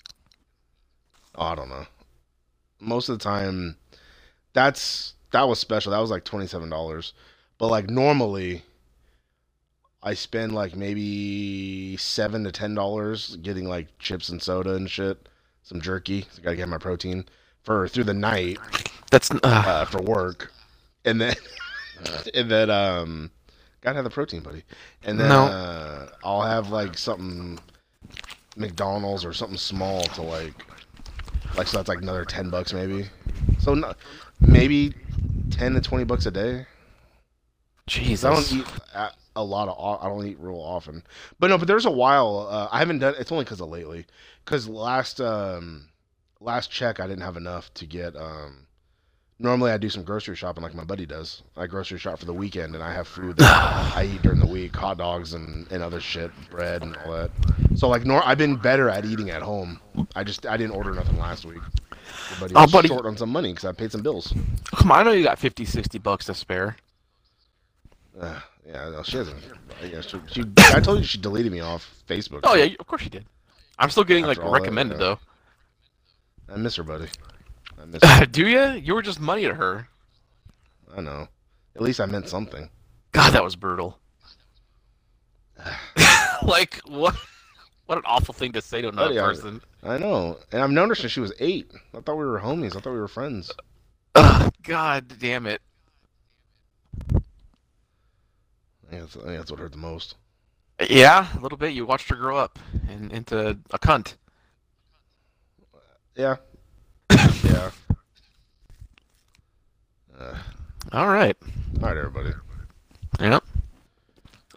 Oh, 1.35 1.45
I 1.45 1.55
don't 1.55 1.69
know. 1.69 1.85
Most 2.79 3.09
of 3.09 3.17
the 3.17 3.23
time, 3.23 3.77
that's 4.53 5.13
that 5.31 5.47
was 5.47 5.59
special. 5.59 5.91
That 5.91 5.99
was 5.99 6.11
like 6.11 6.25
twenty 6.25 6.47
seven 6.47 6.69
dollars. 6.69 7.13
But 7.57 7.67
like 7.67 7.89
normally, 7.89 8.63
I 10.03 10.13
spend 10.13 10.53
like 10.53 10.75
maybe 10.75 11.97
seven 11.97 12.43
to 12.43 12.51
ten 12.51 12.75
dollars 12.75 13.37
getting 13.37 13.67
like 13.67 13.97
chips 13.99 14.29
and 14.29 14.41
soda 14.41 14.73
and 14.75 14.89
shit, 14.89 15.29
some 15.63 15.81
jerky. 15.81 16.21
So 16.31 16.41
I 16.41 16.43
gotta 16.43 16.55
get 16.57 16.69
my 16.69 16.77
protein 16.77 17.25
for 17.63 17.87
through 17.87 18.05
the 18.05 18.13
night 18.13 18.57
That's 19.11 19.31
uh, 19.31 19.39
uh, 19.43 19.85
for 19.85 20.01
work, 20.01 20.51
and 21.05 21.21
then 21.21 21.35
and 22.33 22.51
then 22.51 22.69
um, 22.69 23.31
gotta 23.87 23.95
have 23.97 24.03
the 24.03 24.09
protein, 24.09 24.41
buddy. 24.41 24.63
And 25.03 25.19
then 25.19 25.29
No. 25.29 25.45
uh, 25.45 26.09
I'll 26.23 26.41
have 26.41 26.69
like 26.69 26.97
something 26.97 27.59
McDonald's 28.55 29.23
or 29.23 29.33
something 29.33 29.57
small 29.57 30.01
to 30.03 30.21
like, 30.21 30.53
like 31.55 31.67
so 31.67 31.77
that's 31.77 31.89
like 31.89 32.01
another 32.01 32.25
ten 32.25 32.49
bucks 32.49 32.73
maybe. 32.73 33.07
So 33.59 33.73
no, 33.73 33.93
maybe 34.39 34.93
ten 35.49 35.73
to 35.73 35.81
twenty 35.81 36.03
bucks 36.03 36.25
a 36.25 36.31
day. 36.31 36.65
Jesus. 37.87 38.25
I 38.25 38.33
don't 38.33 38.51
eat 38.51 38.67
a, 38.93 39.11
a 39.37 39.43
lot 39.43 39.69
of. 39.69 40.01
I 40.03 40.09
don't 40.09 40.25
eat 40.25 40.39
real 40.39 40.59
often. 40.59 41.03
But 41.39 41.49
no, 41.49 41.57
but 41.57 41.67
there's 41.67 41.85
a 41.85 41.91
while. 41.91 42.47
Uh, 42.49 42.67
I 42.71 42.79
haven't 42.79 42.99
done. 42.99 43.15
It's 43.17 43.31
only 43.31 43.45
because 43.45 43.61
of 43.61 43.69
lately. 43.69 44.05
Because 44.43 44.67
last 44.67 45.21
um, 45.21 45.87
last 46.41 46.69
check, 46.69 46.99
I 46.99 47.07
didn't 47.07 47.23
have 47.23 47.37
enough 47.37 47.73
to 47.75 47.85
get. 47.85 48.15
Um, 48.15 48.66
normally, 49.39 49.71
I 49.71 49.77
do 49.77 49.89
some 49.89 50.03
grocery 50.03 50.35
shopping 50.35 50.63
like 50.63 50.73
my 50.73 50.83
buddy 50.83 51.05
does. 51.05 51.43
I 51.55 51.67
grocery 51.67 51.99
shop 51.99 52.19
for 52.19 52.25
the 52.25 52.33
weekend, 52.33 52.75
and 52.75 52.83
I 52.83 52.93
have 52.93 53.07
food 53.07 53.37
that 53.37 53.95
I 53.95 54.05
eat 54.05 54.21
during 54.21 54.39
the 54.39 54.47
week: 54.47 54.75
hot 54.75 54.97
dogs 54.97 55.33
and, 55.33 55.69
and 55.71 55.81
other 55.83 55.99
shit, 55.99 56.31
bread 56.49 56.81
and 56.83 56.95
all 56.97 57.13
that. 57.13 57.31
So 57.75 57.87
like, 57.87 58.05
nor 58.05 58.25
I've 58.25 58.37
been 58.37 58.55
better 58.55 58.89
at 58.89 59.05
eating 59.05 59.29
at 59.29 59.41
home. 59.41 59.79
I 60.15 60.23
just 60.23 60.45
I 60.45 60.57
didn't 60.57 60.75
order 60.75 60.91
nothing 60.93 61.17
last 61.17 61.45
week. 61.45 61.61
Buddy 62.39 62.53
Oh, 62.55 62.67
buddy. 62.67 62.87
short 62.87 63.05
on 63.05 63.17
some 63.17 63.29
money 63.29 63.51
because 63.51 63.65
I 63.65 63.71
paid 63.73 63.91
some 63.91 64.01
bills. 64.01 64.33
Come 64.75 64.91
on, 64.91 64.99
I 64.99 65.03
know 65.03 65.11
you 65.11 65.23
got 65.23 65.37
50, 65.39 65.65
60 65.65 65.97
bucks 65.99 66.25
to 66.25 66.33
spare. 66.33 66.77
Uh, 68.19 68.39
yeah, 68.65 68.89
no, 68.89 69.03
she 69.03 69.17
hasn't. 69.17 69.37
Yeah, 69.83 70.01
she, 70.01 70.17
she, 70.31 70.43
I 70.73 70.79
told 70.79 70.99
you 70.99 71.03
she 71.05 71.17
deleted 71.19 71.51
me 71.51 71.59
off 71.59 72.01
Facebook. 72.07 72.41
Oh 72.43 72.55
yeah, 72.55 72.73
of 72.79 72.87
course 72.87 73.01
she 73.01 73.09
did. 73.09 73.25
I'm 73.77 73.89
still 73.89 74.03
getting 74.03 74.25
like 74.25 74.37
After 74.37 74.49
that, 74.49 74.59
recommended 74.59 74.95
yeah. 74.99 75.15
though. 76.47 76.53
I 76.53 76.57
miss 76.57 76.75
her, 76.77 76.83
buddy. 76.83 77.07
I. 77.77 78.25
Do 78.31 78.47
you? 78.47 78.71
You 78.71 78.93
were 78.95 79.01
just 79.01 79.19
money 79.19 79.43
to 79.43 79.53
her. 79.53 79.87
I 80.95 81.01
know. 81.01 81.27
At 81.75 81.81
least 81.81 81.99
I 81.99 82.05
meant 82.05 82.29
something. 82.29 82.69
God, 83.11 83.33
that 83.33 83.43
was 83.43 83.55
brutal. 83.55 83.99
like 86.43 86.79
what? 86.85 87.15
What 87.85 87.97
an 87.97 88.03
awful 88.05 88.33
thing 88.33 88.51
to 88.51 88.61
say 88.61 88.81
to 88.81 88.89
another 88.89 89.15
Buddy, 89.15 89.19
person. 89.19 89.61
I 89.81 89.97
know. 89.97 90.37
And 90.51 90.61
I've 90.61 90.71
known 90.71 90.89
her 90.89 90.95
since 90.95 91.11
she 91.11 91.21
was 91.21 91.31
eight. 91.39 91.71
I 91.95 92.01
thought 92.01 92.17
we 92.17 92.25
were 92.25 92.39
homies. 92.39 92.75
I 92.75 92.81
thought 92.81 92.91
we 92.91 92.99
were 92.99 93.07
friends. 93.07 93.49
Ugh, 94.15 94.53
God 94.63 95.13
damn 95.19 95.45
it. 95.45 95.61
I 97.13 97.19
think, 98.89 99.01
that's, 99.01 99.15
I 99.15 99.19
think 99.21 99.37
that's 99.37 99.51
what 99.51 99.59
hurt 99.59 99.71
the 99.71 99.77
most. 99.77 100.15
Yeah, 100.89 101.27
a 101.37 101.39
little 101.39 101.57
bit. 101.57 101.73
You 101.73 101.85
watched 101.85 102.09
her 102.09 102.15
grow 102.15 102.37
up 102.37 102.59
and 102.89 103.11
into 103.11 103.57
a 103.71 103.79
cunt. 103.79 104.15
Yeah. 106.15 106.37
Uh, 110.19 110.33
All 110.91 111.07
right. 111.07 111.35
all 111.81 111.87
right, 111.89 111.97
everybody. 111.97 112.31
Yep. 113.19 113.43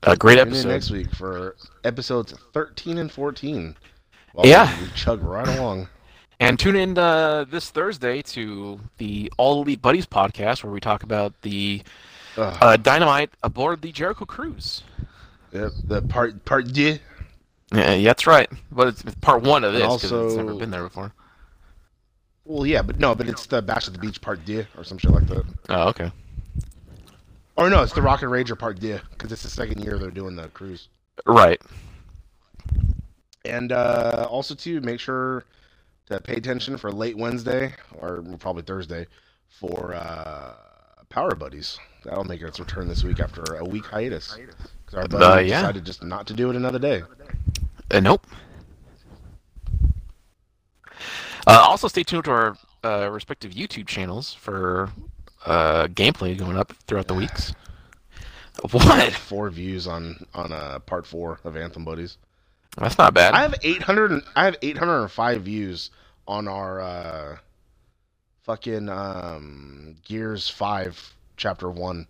A 0.05 0.17
great 0.17 0.37
Tune 0.37 0.49
episode. 0.49 0.69
next 0.69 0.91
week 0.91 1.15
for 1.15 1.57
episodes 1.85 2.33
13 2.55 2.99
and 2.99 3.13
14. 3.13 3.77
While 4.33 4.47
Yeah. 4.47 4.75
We 4.81 4.89
chug 4.95 5.23
right 5.23 5.47
along. 5.49 5.89
And 6.39 6.59
tune 6.59 6.77
in 6.77 6.97
uh, 6.97 7.45
this 7.51 7.69
Thursday 7.69 8.23
to 8.23 8.81
the 8.97 9.31
All 9.37 9.61
Elite 9.63 9.83
Buddies 9.83 10.07
podcast 10.07 10.65
where 10.65 10.73
we 10.73 10.81
talk 10.81 11.03
about 11.03 11.35
the 11.43 11.83
uh, 12.39 12.79
dynamite 12.79 13.31
aboard 13.43 13.83
the 13.83 13.93
Jericho 13.93 14.25
Cruise. 14.25 14.83
Yep, 15.53 15.73
the 15.85 16.01
part 16.03 16.43
part 16.47 16.73
D. 16.73 16.99
Yeah, 17.75 17.93
yeah, 17.95 18.09
that's 18.09 18.27
right. 18.27 18.49
But 18.73 18.89
it's 18.89 19.03
it's 19.05 19.17
part 19.17 19.43
one 19.43 19.65
of 19.65 19.75
this 19.75 19.83
because 19.83 20.13
it's 20.13 20.35
never 20.37 20.55
been 20.55 20.71
there 20.71 20.85
before. 20.85 21.13
Well, 22.45 22.67
yeah, 22.67 22.83
but 22.83 22.99
no, 22.99 23.15
but 23.15 23.29
it's 23.29 23.47
the 23.47 23.63
Bash 23.63 23.87
at 23.87 23.93
the 23.95 24.01
Beach 24.01 24.21
part 24.21 24.45
D 24.45 24.67
or 24.77 24.85
some 24.85 24.99
shit 24.99 25.11
like 25.13 25.27
that. 25.29 25.45
Oh, 25.69 25.89
okay. 25.91 26.11
Or 27.57 27.69
no, 27.69 27.83
it's 27.83 27.93
the 27.93 28.03
Rocket 28.03 28.29
Ranger 28.29 28.57
part 28.57 28.81
D 28.81 28.97
because 29.11 29.31
it's 29.31 29.43
the 29.43 29.51
second 29.51 29.85
year 29.85 29.99
they're 29.99 30.11
doing 30.11 30.35
the 30.37 30.49
cruise. 30.49 30.89
Right. 31.27 31.61
And 33.45 33.73
uh, 33.73 34.27
also 34.29 34.55
too, 34.55 34.81
make 34.81 35.01
sure 35.01 35.45
to 36.07 36.21
pay 36.21 36.35
attention 36.35 36.77
for 36.77 36.91
late 36.91 37.17
Wednesday 37.17 37.75
or 37.99 38.23
probably 38.39 38.63
Thursday 38.63 39.07
for 39.49 39.95
uh, 39.95 40.55
Power 41.09 41.35
Buddies. 41.35 41.79
That'll 42.05 42.25
make 42.25 42.41
its 42.41 42.59
return 42.59 42.89
this 42.89 43.05
week 43.05 43.21
after 43.21 43.43
a 43.57 43.65
week 43.65 43.85
hiatus. 43.85 44.37
Because 44.87 44.95
our 44.99 45.07
buddy 45.09 45.25
Uh, 45.25 45.39
yeah. 45.41 45.61
decided 45.61 45.85
just 45.85 46.03
not 46.03 46.27
to 46.29 46.33
do 46.35 46.51
it 46.51 46.57
another 46.57 46.79
day. 46.79 47.03
Uh, 47.91 48.01
nope. 48.01 48.27
Uh, 51.51 51.65
also, 51.69 51.89
stay 51.89 52.03
tuned 52.05 52.25
to 52.25 52.31
our 52.31 52.57
uh, 52.85 53.11
respective 53.11 53.53
YouTube 53.53 53.87
channels 53.89 54.33
for 54.33 54.91
uh, 55.47 55.87
gameplay 55.89 56.39
going 56.39 56.57
up 56.57 56.73
throughout 56.87 57.09
the 57.09 57.15
weeks. 57.15 57.53
What? 58.73 59.13
Four 59.15 59.49
views 59.51 59.87
on 59.87 60.27
on 60.35 60.53
uh, 60.53 60.81
part 60.81 61.07
four 61.07 61.41
of 61.45 61.57
Anthem 61.57 61.83
Buddies. 61.85 62.19
That's 62.77 62.99
not 62.99 63.15
bad. 63.15 63.33
I 63.33 63.41
have 63.41 63.55
800. 63.63 64.23
I 64.37 64.45
have 64.45 64.57
805 64.61 65.43
views 65.43 65.91
on 66.29 66.47
our 66.47 66.81
uh, 66.81 67.37
fucking 68.43 68.89
um, 68.91 69.97
Gears 70.05 70.49
Five 70.49 71.15
Chapter 71.39 71.71
One. 71.71 72.07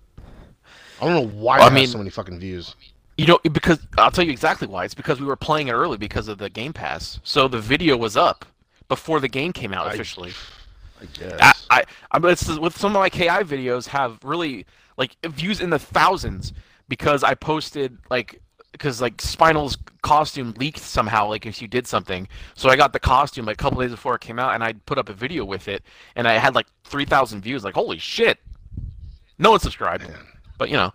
I 1.00 1.04
don't 1.06 1.14
know 1.14 1.28
why 1.40 1.58
Well, 1.58 1.62
I 1.64 1.66
I 1.66 1.70
have 1.70 1.72
mean- 1.74 1.86
so 1.86 1.98
many 1.98 2.10
fucking 2.10 2.40
views. 2.40 2.74
You 3.16 3.26
know, 3.26 3.38
because 3.52 3.78
I'll 3.98 4.10
tell 4.10 4.24
you 4.24 4.32
exactly 4.32 4.66
why. 4.66 4.84
It's 4.86 4.94
because 4.94 5.20
we 5.20 5.26
were 5.26 5.36
playing 5.36 5.68
it 5.68 5.72
early 5.72 5.98
because 5.98 6.26
of 6.26 6.38
the 6.38 6.48
Game 6.50 6.72
Pass. 6.72 7.20
So 7.22 7.48
the 7.48 7.60
video 7.60 7.96
was 7.96 8.16
up 8.16 8.44
before 8.90 9.20
the 9.20 9.28
game 9.28 9.54
came 9.54 9.72
out 9.72 9.94
officially. 9.94 10.32
I 11.00 11.04
guess. 11.18 11.66
I, 11.70 11.78
I, 11.78 11.84
I 12.10 12.30
it's, 12.30 12.46
with 12.58 12.76
some 12.76 12.94
of 12.94 13.00
my 13.00 13.08
KI 13.08 13.28
videos 13.28 13.86
have 13.86 14.18
really 14.22 14.66
like 14.98 15.16
views 15.24 15.62
in 15.62 15.70
the 15.70 15.78
thousands 15.78 16.52
because 16.88 17.24
I 17.24 17.34
posted 17.34 17.96
like 18.10 18.42
because 18.72 19.00
like 19.00 19.22
Spinal's 19.22 19.78
costume 20.02 20.54
leaked 20.58 20.78
somehow 20.80 21.28
like 21.28 21.46
if 21.46 21.62
you 21.62 21.68
did 21.68 21.86
something. 21.86 22.28
So 22.54 22.68
I 22.68 22.76
got 22.76 22.92
the 22.92 23.00
costume 23.00 23.46
like 23.46 23.54
a 23.54 23.62
couple 23.62 23.80
days 23.80 23.92
before 23.92 24.16
it 24.16 24.20
came 24.20 24.38
out 24.38 24.54
and 24.54 24.62
I 24.62 24.74
put 24.74 24.98
up 24.98 25.08
a 25.08 25.14
video 25.14 25.46
with 25.46 25.68
it 25.68 25.82
and 26.16 26.28
I 26.28 26.34
had 26.34 26.54
like 26.54 26.66
three 26.84 27.06
thousand 27.06 27.40
views. 27.40 27.64
Like 27.64 27.74
holy 27.74 27.98
shit! 27.98 28.38
No 29.38 29.52
one 29.52 29.60
subscribed, 29.60 30.06
Man. 30.06 30.18
but 30.58 30.68
you 30.68 30.76
know. 30.76 30.92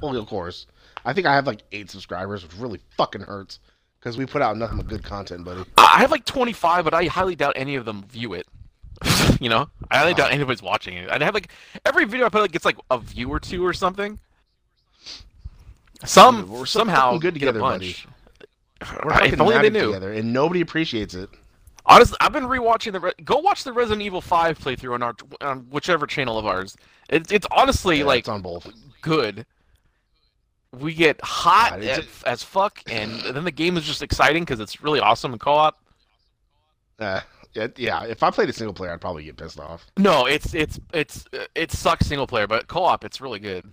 well, 0.00 0.16
of 0.16 0.26
course. 0.26 0.66
I 1.04 1.12
think 1.12 1.26
I 1.26 1.34
have 1.34 1.46
like 1.46 1.62
eight 1.70 1.90
subscribers, 1.90 2.42
which 2.42 2.56
really 2.56 2.80
fucking 2.96 3.20
hurts 3.20 3.60
because 4.04 4.18
we 4.18 4.26
put 4.26 4.42
out 4.42 4.58
nothing 4.58 4.76
but 4.76 4.86
good 4.86 5.02
content, 5.02 5.44
buddy. 5.46 5.64
I 5.78 6.00
have 6.00 6.10
like 6.10 6.26
25, 6.26 6.84
but 6.84 6.92
I 6.92 7.06
highly 7.06 7.34
doubt 7.34 7.54
any 7.56 7.74
of 7.76 7.86
them 7.86 8.04
view 8.06 8.34
it. 8.34 8.46
you 9.40 9.48
know, 9.48 9.70
I 9.90 9.96
highly 9.98 10.12
doubt 10.12 10.30
anybody's 10.30 10.62
watching 10.62 10.98
it. 10.98 11.08
I 11.10 11.24
have 11.24 11.32
like 11.32 11.48
every 11.86 12.04
video 12.04 12.26
I 12.26 12.28
put 12.28 12.42
like 12.42 12.52
gets 12.52 12.66
like 12.66 12.76
a 12.90 12.98
view 12.98 13.30
or 13.30 13.40
two 13.40 13.64
or 13.64 13.72
something. 13.72 14.18
Some 16.04 16.50
we're 16.50 16.66
somehow 16.66 17.12
good 17.16 17.32
get 17.34 17.48
a 17.48 17.52
together, 17.52 17.60
bunch. 17.60 18.06
We're 19.02 19.24
If 19.24 19.40
only 19.40 19.56
they 19.56 19.70
knew. 19.70 19.86
together, 19.86 20.12
and 20.12 20.34
nobody 20.34 20.60
appreciates 20.60 21.14
it. 21.14 21.30
Honestly, 21.86 22.16
I've 22.20 22.32
been 22.32 22.44
rewatching 22.44 22.92
the. 22.92 23.00
Re- 23.00 23.12
Go 23.24 23.38
watch 23.38 23.64
the 23.64 23.72
Resident 23.72 24.02
Evil 24.02 24.20
5 24.20 24.58
playthrough 24.58 24.92
on 24.94 25.02
our 25.02 25.14
on 25.40 25.60
whichever 25.70 26.06
channel 26.06 26.38
of 26.38 26.44
ours. 26.44 26.76
It's 27.08 27.32
it's 27.32 27.46
honestly 27.50 28.00
Yeah, 28.00 28.04
like 28.04 28.18
it's 28.20 28.28
on 28.28 28.42
both. 28.42 28.70
good. 29.00 29.46
We 30.78 30.94
get 30.94 31.20
hot 31.22 31.72
God, 31.72 31.82
as, 31.82 32.06
as 32.26 32.42
fuck, 32.42 32.80
and 32.90 33.20
then 33.20 33.44
the 33.44 33.52
game 33.52 33.76
is 33.76 33.84
just 33.84 34.02
exciting 34.02 34.42
because 34.44 34.60
it's 34.60 34.82
really 34.82 35.00
awesome 35.00 35.32
in 35.32 35.38
co-op. 35.38 35.78
Uh, 36.98 37.20
yeah, 37.54 37.68
yeah, 37.76 38.04
if 38.04 38.22
I 38.22 38.30
played 38.30 38.48
a 38.48 38.52
single 38.52 38.74
player, 38.74 38.92
I'd 38.92 39.00
probably 39.00 39.24
get 39.24 39.36
pissed 39.36 39.60
off. 39.60 39.86
No, 39.96 40.26
it's 40.26 40.54
it's 40.54 40.80
it's 40.92 41.24
it 41.54 41.70
sucks 41.70 42.06
single 42.06 42.26
player, 42.26 42.46
but 42.46 42.66
co-op 42.66 43.04
it's 43.04 43.20
really 43.20 43.38
good. 43.38 43.64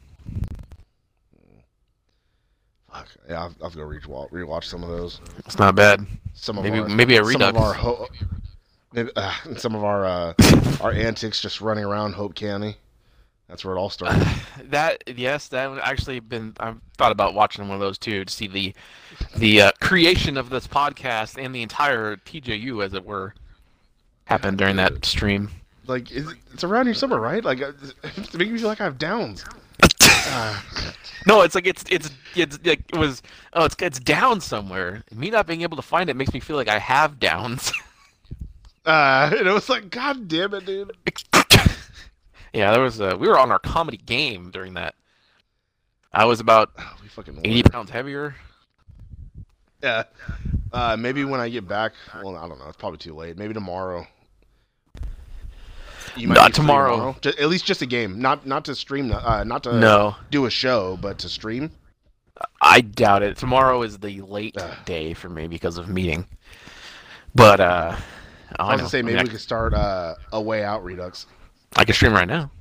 Fuck. 2.92 3.08
Yeah, 3.28 3.42
I'll, 3.42 3.56
I'll 3.62 3.70
have 3.70 3.72
to 3.72 3.78
go 3.78 3.86
rewatch, 3.86 4.32
rewatch 4.32 4.66
some 4.66 4.84
of 4.84 4.90
those. 4.90 5.22
It's 5.40 5.58
not 5.58 5.76
bad. 5.76 6.06
Some 6.34 6.58
of 6.58 6.64
Maybe 6.64 6.80
our, 6.80 6.88
maybe 6.90 7.18
a 7.18 7.26
some 7.26 7.42
of 7.42 7.58
our 7.58 7.74
ho- 7.74 8.08
maybe, 8.94 9.10
uh, 9.16 9.34
some 9.58 9.76
of 9.76 9.84
our 9.84 10.06
uh, 10.06 10.34
our 10.82 10.92
antics 10.92 11.42
just 11.42 11.62
running 11.62 11.86
around 11.86 12.14
Hope 12.14 12.36
County. 12.36 12.78
That's 13.52 13.66
where 13.66 13.76
it 13.76 13.80
all 13.80 13.90
started. 13.92 14.26
that 14.70 15.04
yes, 15.06 15.50
that 15.50 15.70
would 15.70 15.80
actually 15.80 16.22
been. 16.22 16.56
I've 16.60 16.78
thought 16.98 17.12
about 17.12 17.34
watching 17.34 17.68
one 17.68 17.76
of 17.76 17.82
those 17.82 17.98
too 17.98 18.26
to 18.26 18.34
see 18.34 18.48
the 18.48 18.74
the 19.36 19.62
uh, 19.62 19.72
creation 19.82 20.38
of 20.38 20.50
this 20.50 20.66
podcast 20.66 21.38
and 21.38 21.54
the 21.54 21.62
entire 21.62 22.16
TJU, 22.16 22.84
as 22.84 22.94
it 22.94 23.06
were, 23.06 23.36
happened 24.26 24.58
during 24.58 24.78
that 24.78 25.04
stream. 25.06 25.50
like 25.86 26.10
it's, 26.12 26.34
it's 26.54 26.64
around 26.64 26.86
here 26.86 26.96
somewhere, 26.96 27.20
right? 27.20 27.44
Like 27.44 27.60
it's 27.60 28.34
making 28.34 28.54
me 28.54 28.60
feel 28.60 28.70
like 28.70 28.82
I 28.82 28.86
have 28.86 28.98
downs. 28.98 29.44
Uh, 30.02 30.60
No, 31.28 31.42
it's 31.42 31.54
like 31.54 31.68
it's 31.68 31.84
it's 31.90 32.10
it's 32.36 32.58
like 32.66 32.82
it 32.92 32.98
was. 32.98 33.22
Oh, 33.54 33.66
it's 33.66 33.76
it's 33.80 34.00
down 34.00 34.42
somewhere. 34.42 35.04
Me 35.14 35.30
not 35.30 35.46
being 35.46 35.62
able 35.62 35.76
to 35.76 35.84
find 35.84 36.10
it 36.10 36.16
makes 36.16 36.34
me 36.34 36.40
feel 36.40 36.56
like 36.56 36.68
I 36.68 36.80
have 36.80 37.20
downs. 37.20 37.72
uh, 38.86 39.30
and 39.38 39.48
it 39.48 39.52
was 39.52 39.70
like, 39.70 39.90
God 39.92 40.28
damn 40.28 40.54
it, 40.56 40.66
dude. 40.66 40.92
Yeah, 42.54 42.72
there 42.72 42.82
was 42.82 43.00
a. 43.00 43.16
We 43.18 43.28
were 43.28 43.40
on 43.40 43.52
our 43.52 43.60
comedy 43.60 43.98
game 43.98 44.52
during 44.52 44.74
that. 44.76 44.96
I 46.14 46.26
was 46.26 46.40
about 46.40 46.72
Oh, 46.78 46.96
we 47.02 47.08
fucking 47.08 47.40
eighty 47.44 47.64
pounds 47.64 47.90
heavier. 47.90 48.36
Yeah. 49.84 50.04
Uh, 50.72 50.96
maybe 50.98 51.24
when 51.26 51.40
I 51.40 51.50
get 51.50 51.68
back. 51.68 51.94
Well, 52.24 52.36
I 52.38 52.48
don't 52.48 52.60
know. 52.60 52.68
It's 52.68 52.78
probably 52.78 52.98
too 53.00 53.16
late. 53.16 53.38
Maybe 53.38 53.54
tomorrow. 53.54 54.06
You 56.16 56.28
Not 56.28 56.54
tomorrow. 56.54 57.16
Ju- 57.22 57.34
at 57.40 57.48
least 57.48 57.66
just 57.66 57.82
a 57.82 57.86
game, 57.86 58.22
not 58.22 58.46
not 58.46 58.66
to 58.66 58.76
stream, 58.76 59.12
uh, 59.12 59.44
not 59.46 59.64
to 59.64 59.78
No, 59.80 60.16
do 60.30 60.46
a 60.46 60.50
show, 60.50 60.98
but 61.02 61.20
to 61.20 61.30
stream. 61.30 61.72
I 62.62 62.82
doubt 62.82 63.24
it. 63.24 63.38
Tomorrow 63.38 63.82
is 63.84 63.98
the 64.00 64.20
late 64.22 64.56
Ugh. 64.58 64.78
day 64.86 65.14
for 65.14 65.30
me 65.30 65.48
because 65.48 65.78
of 65.78 65.88
meeting. 65.88 66.26
But 67.34 67.60
uh, 67.62 67.96
I 68.60 68.64
I, 68.64 68.72
was 68.72 68.72
know. 68.72 68.78
gonna 68.78 68.90
say 68.90 69.00
I 69.00 69.02
mean, 69.04 69.16
maybe 69.16 69.20
I, 69.20 69.24
we 69.24 69.30
could 69.30 69.40
start 69.42 69.74
uh, 69.74 70.16
a 70.34 70.42
way 70.42 70.64
out 70.64 70.84
Redux. 70.84 71.28
I 71.76 71.86
can 71.86 71.94
stream 71.96 72.14
right 72.14 72.28
now. 72.28 72.52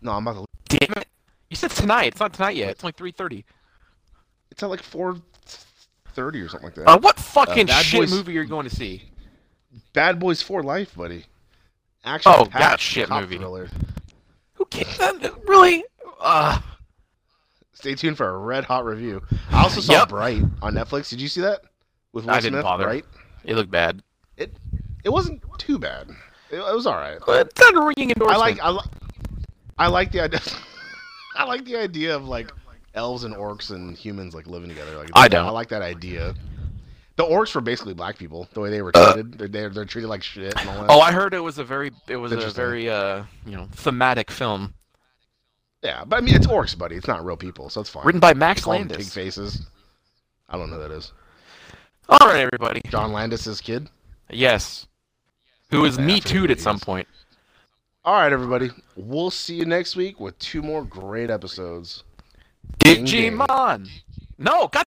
No, 0.00 0.12
I'm 0.12 0.26
about 0.26 0.46
to. 0.68 0.78
Damn 0.78 0.96
it! 1.02 1.06
You 1.50 1.56
said 1.56 1.70
tonight. 1.70 2.06
It's 2.06 2.20
not 2.20 2.32
tonight 2.32 2.56
yet. 2.56 2.70
It's 2.70 2.84
only 2.84 2.92
three 2.96 3.12
thirty. 3.12 3.44
It's 4.50 4.62
at 4.62 4.70
like 4.70 4.82
four 4.82 5.16
thirty 6.14 6.40
or 6.40 6.48
something 6.48 6.66
like 6.68 6.74
that. 6.76 6.88
Uh, 6.88 6.98
what 6.98 7.18
fucking 7.18 7.66
Bad 7.66 7.84
shit 7.84 8.00
Boys- 8.00 8.10
movie 8.12 8.36
are 8.38 8.42
you 8.42 8.48
going 8.48 8.68
to 8.68 8.74
see? 8.74 9.02
Bad 9.92 10.18
Boys 10.18 10.42
for 10.42 10.62
Life, 10.62 10.94
buddy. 10.96 11.24
Action. 12.04 12.32
Oh, 12.34 12.44
that 12.54 12.80
shit 12.80 13.08
movie. 13.08 13.38
Thriller. 13.38 13.68
Who 14.54 14.64
cares? 14.66 14.98
That- 14.98 15.32
Really? 15.46 15.84
Uh, 16.20 16.60
Stay 17.74 17.94
tuned 17.94 18.16
for 18.16 18.28
a 18.28 18.38
red 18.38 18.64
hot 18.64 18.84
review. 18.84 19.22
I 19.50 19.62
also 19.62 19.80
saw 19.80 19.92
Yep. 19.92 20.08
Bright 20.08 20.42
on 20.62 20.74
Netflix. 20.74 21.08
Did 21.10 21.20
you 21.20 21.28
see 21.28 21.40
that? 21.40 21.62
With 22.12 22.24
Will 22.26 22.32
I 22.32 22.36
didn't 22.40 22.54
Smith, 22.54 22.62
bother. 22.64 22.84
Bright. 22.84 23.04
it 23.44 23.54
looked 23.56 23.70
bad. 23.70 24.02
It 24.36 24.54
it 25.04 25.08
wasn't 25.10 25.42
too 25.58 25.78
bad. 25.78 26.08
It, 26.52 26.58
it 26.58 26.74
was 26.74 26.86
all 26.86 26.94
right. 26.94 27.18
But 27.26 27.48
it's 27.48 27.60
not 27.60 27.74
a 27.74 27.80
ringing 27.96 28.12
I 28.20 28.36
like 28.36 28.60
I, 28.60 28.70
li- 28.70 28.90
I 29.78 29.88
like 29.88 30.12
the 30.12 30.20
idea. 30.20 30.40
I 31.36 31.44
like 31.44 31.64
the 31.64 31.76
idea 31.76 32.14
of 32.14 32.24
like 32.26 32.52
elves 32.94 33.24
and 33.24 33.34
orcs 33.34 33.70
and 33.70 33.96
humans 33.96 34.34
like 34.34 34.46
living 34.46 34.68
together. 34.68 34.96
Like 34.96 35.10
I 35.14 35.28
don't. 35.28 35.46
I 35.46 35.50
like 35.50 35.68
that 35.70 35.82
idea. 35.82 36.34
The 37.16 37.24
orcs 37.24 37.54
were 37.54 37.60
basically 37.60 37.94
black 37.94 38.18
people. 38.18 38.48
The 38.52 38.60
way 38.60 38.70
they 38.70 38.82
were 38.82 38.92
Uh. 38.94 39.12
treated, 39.14 39.38
they're, 39.38 39.48
they're 39.48 39.70
they're 39.70 39.84
treated 39.84 40.08
like 40.08 40.22
shit. 40.22 40.54
And 40.60 40.68
all 40.68 40.82
that. 40.82 40.90
Oh, 40.90 41.00
I 41.00 41.10
heard 41.10 41.34
it 41.34 41.40
was 41.40 41.58
a 41.58 41.64
very, 41.64 41.90
it 42.06 42.16
was 42.16 42.32
a 42.32 42.50
very, 42.50 42.88
uh, 42.88 43.24
you 43.46 43.56
know, 43.56 43.66
thematic 43.72 44.30
film 44.30 44.74
yeah, 45.82 46.04
but 46.04 46.16
I 46.16 46.20
mean 46.20 46.34
it's 46.34 46.46
orcs, 46.46 46.78
buddy. 46.78 46.94
It's 46.96 47.08
not 47.08 47.24
real 47.24 47.36
people, 47.36 47.68
so 47.68 47.80
it's 47.80 47.90
fine. 47.90 48.06
written 48.06 48.20
by 48.20 48.34
Max 48.34 48.62
Call 48.62 48.78
them 48.78 48.88
pig 48.88 49.04
faces. 49.04 49.66
I 50.48 50.56
don't 50.56 50.70
know 50.70 50.76
who 50.76 50.82
that 50.82 50.92
is. 50.92 51.12
All 52.08 52.28
right, 52.28 52.40
everybody. 52.40 52.82
John 52.88 53.12
Landis's 53.12 53.60
kid. 53.60 53.88
Yes. 54.30 54.86
Who 55.72 55.80
was 55.80 55.98
me 55.98 56.16
I 56.16 56.18
too'd 56.18 56.50
at 56.50 56.60
some 56.60 56.78
point. 56.78 57.08
All 58.04 58.14
right, 58.14 58.30
everybody. 58.30 58.70
We'll 58.94 59.30
see 59.30 59.54
you 59.54 59.64
next 59.64 59.96
week 59.96 60.20
with 60.20 60.38
two 60.38 60.60
more 60.60 60.84
great 60.84 61.30
episodes. 61.30 62.04
Ding, 62.78 63.06
ding. 63.06 63.38
Digimon. 63.38 63.88
No, 64.36 64.68
God. 64.68 64.84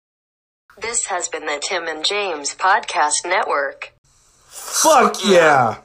This 0.83 1.07
has 1.07 1.29
been 1.29 1.47
the 1.47 1.59
Tim 1.63 1.87
and 1.87 2.05
James 2.05 2.55
Podcast 2.55 3.25
Network. 3.25 3.95
Fuck 4.45 5.25
yeah! 5.25 5.79